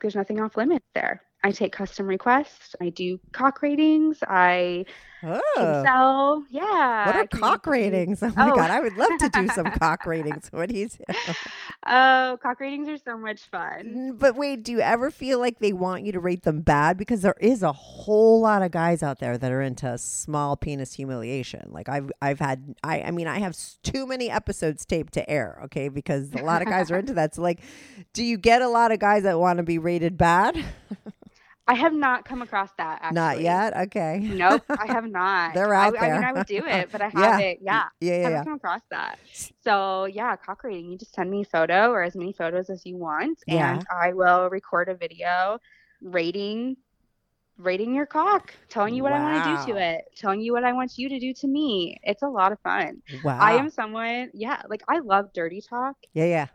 [0.00, 1.22] there's nothing off limits there.
[1.42, 2.76] I take custom requests.
[2.80, 4.18] I do cock ratings.
[4.26, 4.86] I
[5.22, 5.82] Oh.
[5.84, 6.44] sell.
[6.50, 7.06] Yeah.
[7.06, 8.22] What are cock ratings?
[8.22, 8.54] Oh my Oh.
[8.56, 10.48] god, I would love to do some cock ratings.
[10.50, 11.04] What do you do?
[11.86, 13.84] Oh, cock ratings are so much fun.
[13.86, 16.96] Mm, but wait, do you ever feel like they want you to rate them bad?
[16.98, 20.92] Because there is a whole lot of guys out there that are into small penis
[20.94, 21.68] humiliation.
[21.72, 25.58] Like I've I've had I I mean I have too many episodes taped to air.
[25.64, 27.34] Okay, because a lot of guys are into that.
[27.34, 27.60] So like,
[28.12, 30.62] do you get a lot of guys that want to be rated bad?
[31.70, 33.14] I have not come across that actually.
[33.14, 33.76] Not yet.
[33.76, 34.18] Okay.
[34.20, 35.54] Nope, I have not.
[35.54, 36.24] They're I- out I, mean.
[36.24, 37.58] I would do it, but I haven't.
[37.62, 37.84] Yeah.
[38.00, 38.44] Yeah, yeah, haven't yeah.
[38.44, 39.18] come across that.
[39.62, 40.90] So yeah, cock rating.
[40.90, 43.74] You just send me a photo or as many photos as you want, Yeah.
[43.74, 45.58] and I will record a video
[46.02, 46.76] rating
[47.58, 50.64] rating your cock, telling you what I want to do to it, telling you what
[50.64, 52.00] I want you to do to me.
[52.02, 53.02] It's a lot of fun.
[53.22, 53.38] Wow.
[53.38, 56.46] I am someone, yeah, like I love dirty talk, Yeah, yeah.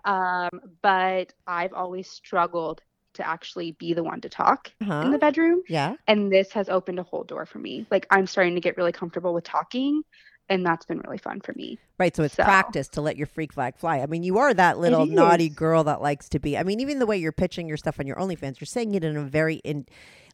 [0.49, 0.49] um,
[0.82, 2.82] but I've always struggled
[3.16, 5.11] to actually be the one to talk in Huh?
[5.11, 5.20] the uh-huh.
[5.20, 5.95] bedroom Yeah.
[6.07, 8.91] and this has opened a whole door for me like i'm starting to get really
[8.93, 10.03] comfortable with talking
[10.50, 13.26] and that's been really fun for me Right, so it's So- practice to let your
[13.26, 14.00] freak flag fly.
[14.02, 16.58] I mean, you are that little naughty girl that likes to be.
[16.58, 19.06] I mean, even the way you're pitching your stuff on your OnlyFans, you're saying it
[19.06, 19.86] in a very in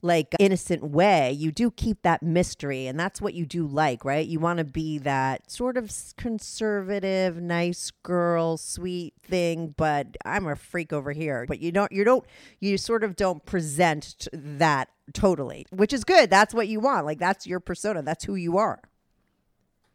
[0.01, 1.31] like innocent way.
[1.31, 4.25] You do keep that mystery, and that's what you do like, right?
[4.27, 10.55] You want to be that sort of conservative, nice girl, sweet thing, but I'm a
[10.55, 11.45] freak over here.
[11.47, 12.25] But you don't you don't
[12.59, 16.31] you sort of don't present that totally, which is good.
[16.31, 17.05] That's what you want.
[17.05, 18.01] Like that's your persona.
[18.01, 18.81] That's who you are.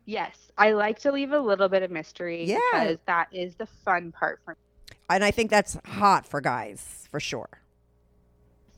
[0.07, 2.59] Yes i like to leave a little bit of mystery Yeah.
[2.73, 7.07] because that is the fun part for me And I think that's hot for guys,
[7.11, 7.49] for sure.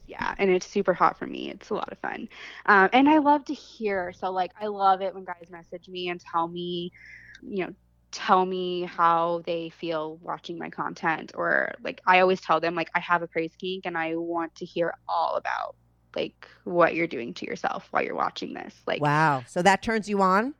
[0.06, 2.28] yeah and it's super hot for me it's a lot of fun
[2.66, 6.08] um, and i love to hear so like i love it when guys message me
[6.08, 6.90] and tell me
[7.42, 7.72] you know
[8.10, 12.88] tell me how they feel watching my content or like i always tell them like
[12.94, 15.74] i have a praise kink and i want to hear all about
[16.16, 19.44] like what you're doing to yourself while you're watching this like Wow.
[19.46, 20.54] So that turns you on?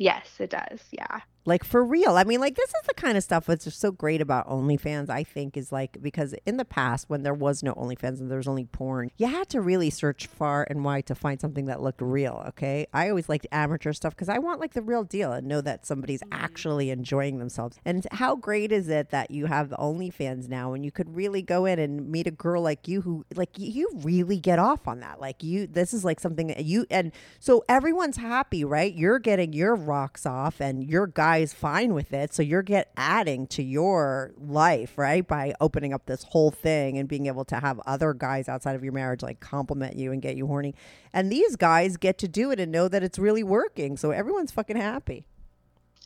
[0.00, 2.16] Yes it does yeah Like for real.
[2.16, 5.08] I mean, like this is the kind of stuff that's just so great about OnlyFans,
[5.08, 8.36] I think, is like because in the past when there was no OnlyFans and there
[8.36, 11.80] was only porn, you had to really search far and wide to find something that
[11.80, 12.44] looked real.
[12.48, 12.86] Okay.
[12.92, 15.86] I always liked amateur stuff because I want like the real deal and know that
[15.86, 16.44] somebody's mm-hmm.
[16.44, 17.78] actually enjoying themselves.
[17.84, 21.42] And how great is it that you have the OnlyFans now and you could really
[21.42, 25.00] go in and meet a girl like you who like you really get off on
[25.00, 25.20] that.
[25.20, 28.94] Like you this is like something that you and so everyone's happy, right?
[28.94, 32.34] You're getting your rocks off and your guy's fine with it.
[32.34, 35.26] So you're get adding to your life, right?
[35.26, 38.82] By opening up this whole thing and being able to have other guys outside of
[38.82, 40.74] your marriage like compliment you and get you horny.
[41.12, 43.96] And these guys get to do it and know that it's really working.
[43.96, 45.24] So everyone's fucking happy.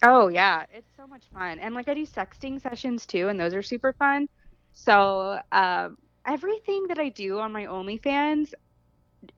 [0.03, 1.59] Oh yeah, it's so much fun.
[1.59, 4.29] And like I do sexting sessions too, and those are super fun.
[4.75, 5.97] So um,
[6.27, 8.53] everything that I do on my OnlyFans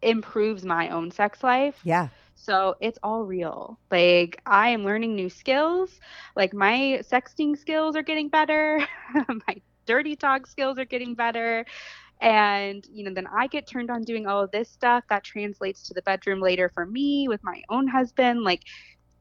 [0.02, 1.78] improves my own sex life.
[1.84, 2.08] Yeah.
[2.36, 3.78] So it's all real.
[3.90, 5.98] Like I am learning new skills.
[6.36, 8.86] Like my sexting skills are getting better.
[9.28, 9.56] my
[9.86, 11.64] dirty talk skills are getting better.
[12.20, 15.82] And you know, then I get turned on doing all of this stuff that translates
[15.88, 18.44] to the bedroom later for me with my own husband.
[18.44, 18.62] Like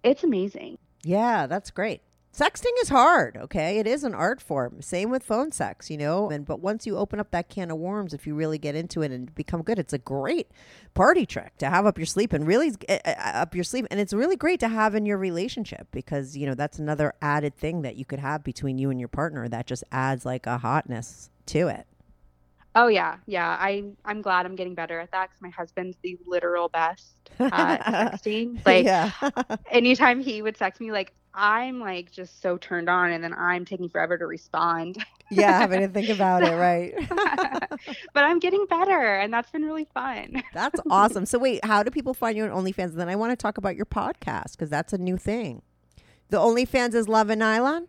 [0.04, 0.78] it's amazing.
[1.04, 2.02] Yeah, that's great.
[2.36, 3.80] Sexting is hard, okay?
[3.80, 4.82] It is an art form.
[4.82, 6.30] Same with phone sex, you know?
[6.30, 9.02] And but once you open up that can of worms, if you really get into
[9.02, 10.52] it and become good, it's a great
[10.94, 13.88] party trick to have up your sleeve and really uh, up your sleeve.
[13.90, 17.56] And it's really great to have in your relationship because, you know, that's another added
[17.56, 20.58] thing that you could have between you and your partner that just adds like a
[20.58, 21.88] hotness to it.
[22.76, 23.56] Oh yeah, yeah.
[23.58, 27.86] I I'm glad I'm getting better at that because my husband's the literal best at
[28.22, 28.60] texting.
[28.66, 29.12] Like yeah.
[29.72, 33.66] anytime he would text me, like I'm like just so turned on, and then I'm
[33.66, 35.04] taking forever to respond.
[35.30, 36.94] yeah, having to think about it, right?
[38.14, 40.42] but I'm getting better, and that's been really fun.
[40.54, 41.26] That's awesome.
[41.26, 42.92] So wait, how do people find you on OnlyFans?
[42.92, 45.62] And then I want to talk about your podcast because that's a new thing.
[46.30, 47.88] The OnlyFans is Love and Nylon.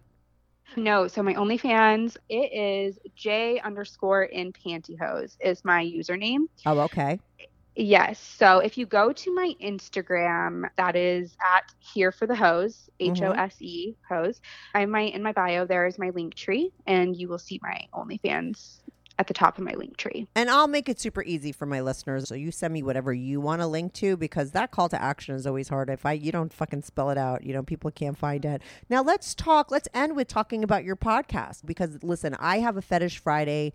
[0.76, 6.46] No, so my OnlyFans, it is J underscore in pantyhose is my username.
[6.66, 7.20] Oh, okay.
[7.76, 8.18] Yes.
[8.18, 13.12] So if you go to my Instagram, that is at here for the hose, mm-hmm.
[13.12, 14.40] H O S E hose.
[14.74, 18.80] I my in my bio there is my Linktree, and you will see my OnlyFans
[19.18, 20.26] at the top of my Linktree.
[20.34, 22.28] And I'll make it super easy for my listeners.
[22.28, 25.34] So you send me whatever you want to link to because that call to action
[25.34, 25.88] is always hard.
[25.90, 28.62] If I you don't fucking spell it out, you know, people can't find it.
[28.90, 32.82] Now let's talk, let's end with talking about your podcast because listen, I have a
[32.82, 33.72] fetish Friday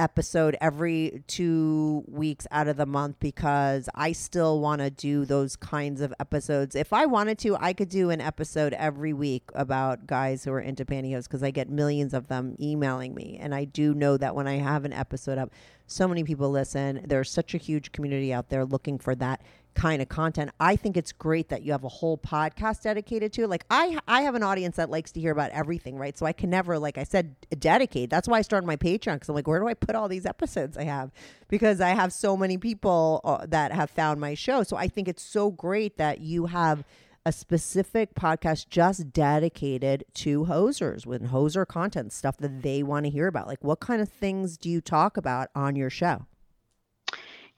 [0.00, 5.56] episode every two weeks out of the month because I still want to do those
[5.56, 6.74] kinds of episodes.
[6.74, 10.60] If I wanted to, I could do an episode every week about guys who are
[10.60, 13.38] into pantyhose because I get millions of them emailing me.
[13.38, 15.52] And I do know that when I have an episode up,
[15.86, 17.04] so many people listen.
[17.04, 19.42] There's such a huge community out there looking for that
[19.74, 20.50] kind of content.
[20.58, 23.48] I think it's great that you have a whole podcast dedicated to it.
[23.48, 26.16] Like I I have an audience that likes to hear about everything, right?
[26.16, 28.10] So I can never like I said dedicate.
[28.10, 30.26] That's why I started my Patreon cuz I'm like where do I put all these
[30.26, 31.10] episodes I have?
[31.48, 34.62] Because I have so many people uh, that have found my show.
[34.62, 36.84] So I think it's so great that you have
[37.26, 43.10] a specific podcast just dedicated to hosers with hoser content stuff that they want to
[43.10, 43.46] hear about.
[43.46, 46.26] Like what kind of things do you talk about on your show?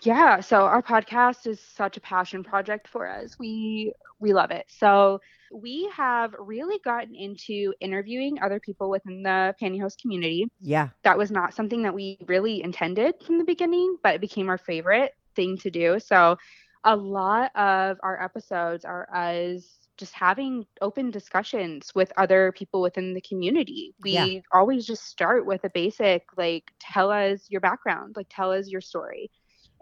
[0.03, 3.39] Yeah, so our podcast is such a passion project for us.
[3.39, 4.67] We we love it.
[4.69, 5.21] So
[5.53, 10.47] we have really gotten into interviewing other people within the pantyhose community.
[10.61, 10.91] Yeah.
[11.05, 14.59] That was not something that we really intended from the beginning, but it became our
[14.59, 15.99] favorite thing to do.
[16.01, 16.37] So
[16.85, 23.15] a lot of our episodes are us just having open discussions with other people within
[23.15, 23.95] the community.
[24.03, 24.29] We Yeah.
[24.53, 28.81] always just start with a basic like tell us your background, like tell us your
[28.81, 29.31] story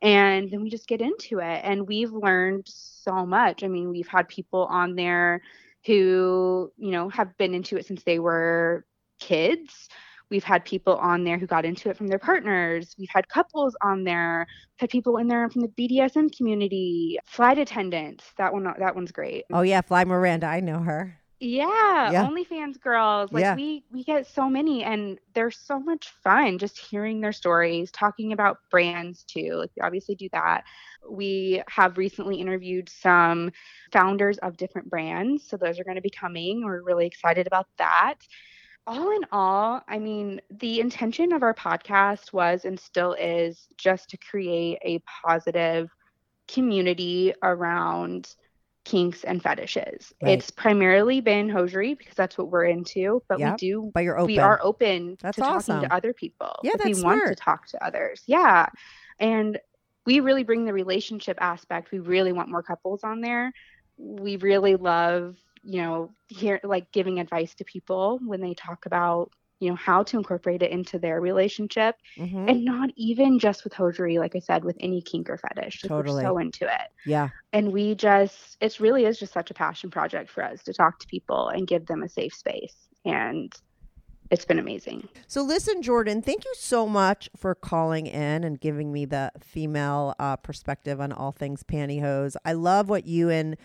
[0.02, 3.62] and then we just get into it and we've learned so much.
[3.62, 5.42] I mean we've had people on there
[5.86, 8.84] who you know have been into it since they were
[9.18, 9.88] kids.
[10.30, 12.94] We've had people on there who got into it from their partners.
[12.96, 14.46] We've had couples on there.
[14.48, 18.24] We've had people in there from the bdsm community flight attendants.
[18.38, 19.44] That one that one's great.
[19.52, 21.19] Oh yeah, Fly Miranda, I know her.
[21.40, 22.28] Yeah, Yeah.
[22.28, 23.32] OnlyFans girls.
[23.32, 23.54] Like Yeah.
[23.54, 28.32] we we get so many and they're so much fun just hearing their stories, talking
[28.32, 29.54] about brands too.
[29.54, 30.64] Like we obviously do that.
[31.08, 33.52] We have recently interviewed some
[33.92, 35.48] founders of different brands.
[35.48, 36.64] So those are going to be coming.
[36.64, 38.16] We're really excited about that.
[38.86, 44.10] All in all, I mean, the intention of our podcast was and still is just
[44.10, 45.90] to create a positive
[46.48, 48.34] community around
[48.84, 50.12] kinks and fetishes.
[50.22, 50.32] Right.
[50.38, 54.18] It's primarily been hosiery because that's what we're into, but Yep, we do But you're
[54.18, 54.26] open.
[54.26, 56.58] we are open That's to talking to other people.
[56.62, 58.22] Yeah, Like, that's we want to talk to others.
[58.26, 58.68] Yeah.
[59.18, 59.58] And
[60.06, 61.92] we really bring the relationship aspect.
[61.92, 63.52] We really want more couples on there.
[63.98, 69.30] We really love, you know, hear like giving advice to people when they talk about,
[69.60, 72.50] you know, how to incorporate it into their relationship Mhm.
[72.50, 75.84] and not even just with hosiery, like I said, with any kink or fetish.
[75.84, 76.24] Like, Totally.
[76.24, 77.28] We're so into it Yeah.
[77.52, 80.98] and we just it really is just such a passion project for us to talk
[81.00, 83.52] to people and give them a safe space and
[84.30, 88.92] it's been amazing So listen, Jordin, thank you so much for calling in and giving
[88.92, 92.36] me the female uh, perspective on all things pantyhose.
[92.44, 93.56] I love what you and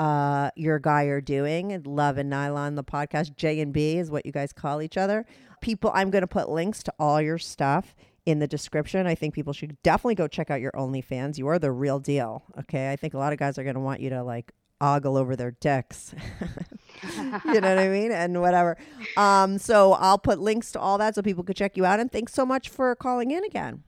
[0.00, 1.82] uh, your guy are doing.
[1.84, 3.36] Love and Nylon, the podcast.
[3.36, 5.26] J and B is what you guys call each other.
[5.60, 7.94] People, I'm going to put links to all your stuff
[8.24, 9.06] in the description.
[9.06, 11.36] I think people should definitely go check out your OnlyFans.
[11.36, 12.44] You are the real deal.
[12.58, 12.90] Okay.
[12.90, 15.36] I think a lot of guys are going to want you to like ogle over
[15.36, 16.14] their dicks.
[17.18, 18.10] you know what I mean?
[18.10, 18.78] And whatever.
[19.18, 22.00] Um, so I'll put links to all that so people could check you out.
[22.00, 23.82] And thanks so much for calling in again.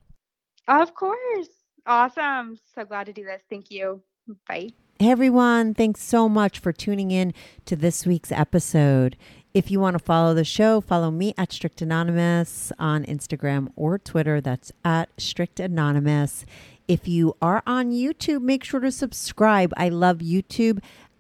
[0.68, 1.48] of course
[1.86, 4.02] awesome so glad to do this thank you
[4.48, 4.68] bye
[5.02, 7.34] Hey everyone, thanks so much for tuning in
[7.64, 9.16] to this week's episode.
[9.52, 13.98] If you want to follow the show, follow me at Strict Anonymous on Instagram or
[13.98, 14.40] Twitter.
[14.40, 16.46] That's at Strict Anonymous.
[16.86, 19.74] If you are on YouTube, make sure to subscribe.
[19.76, 20.78] I love YouTube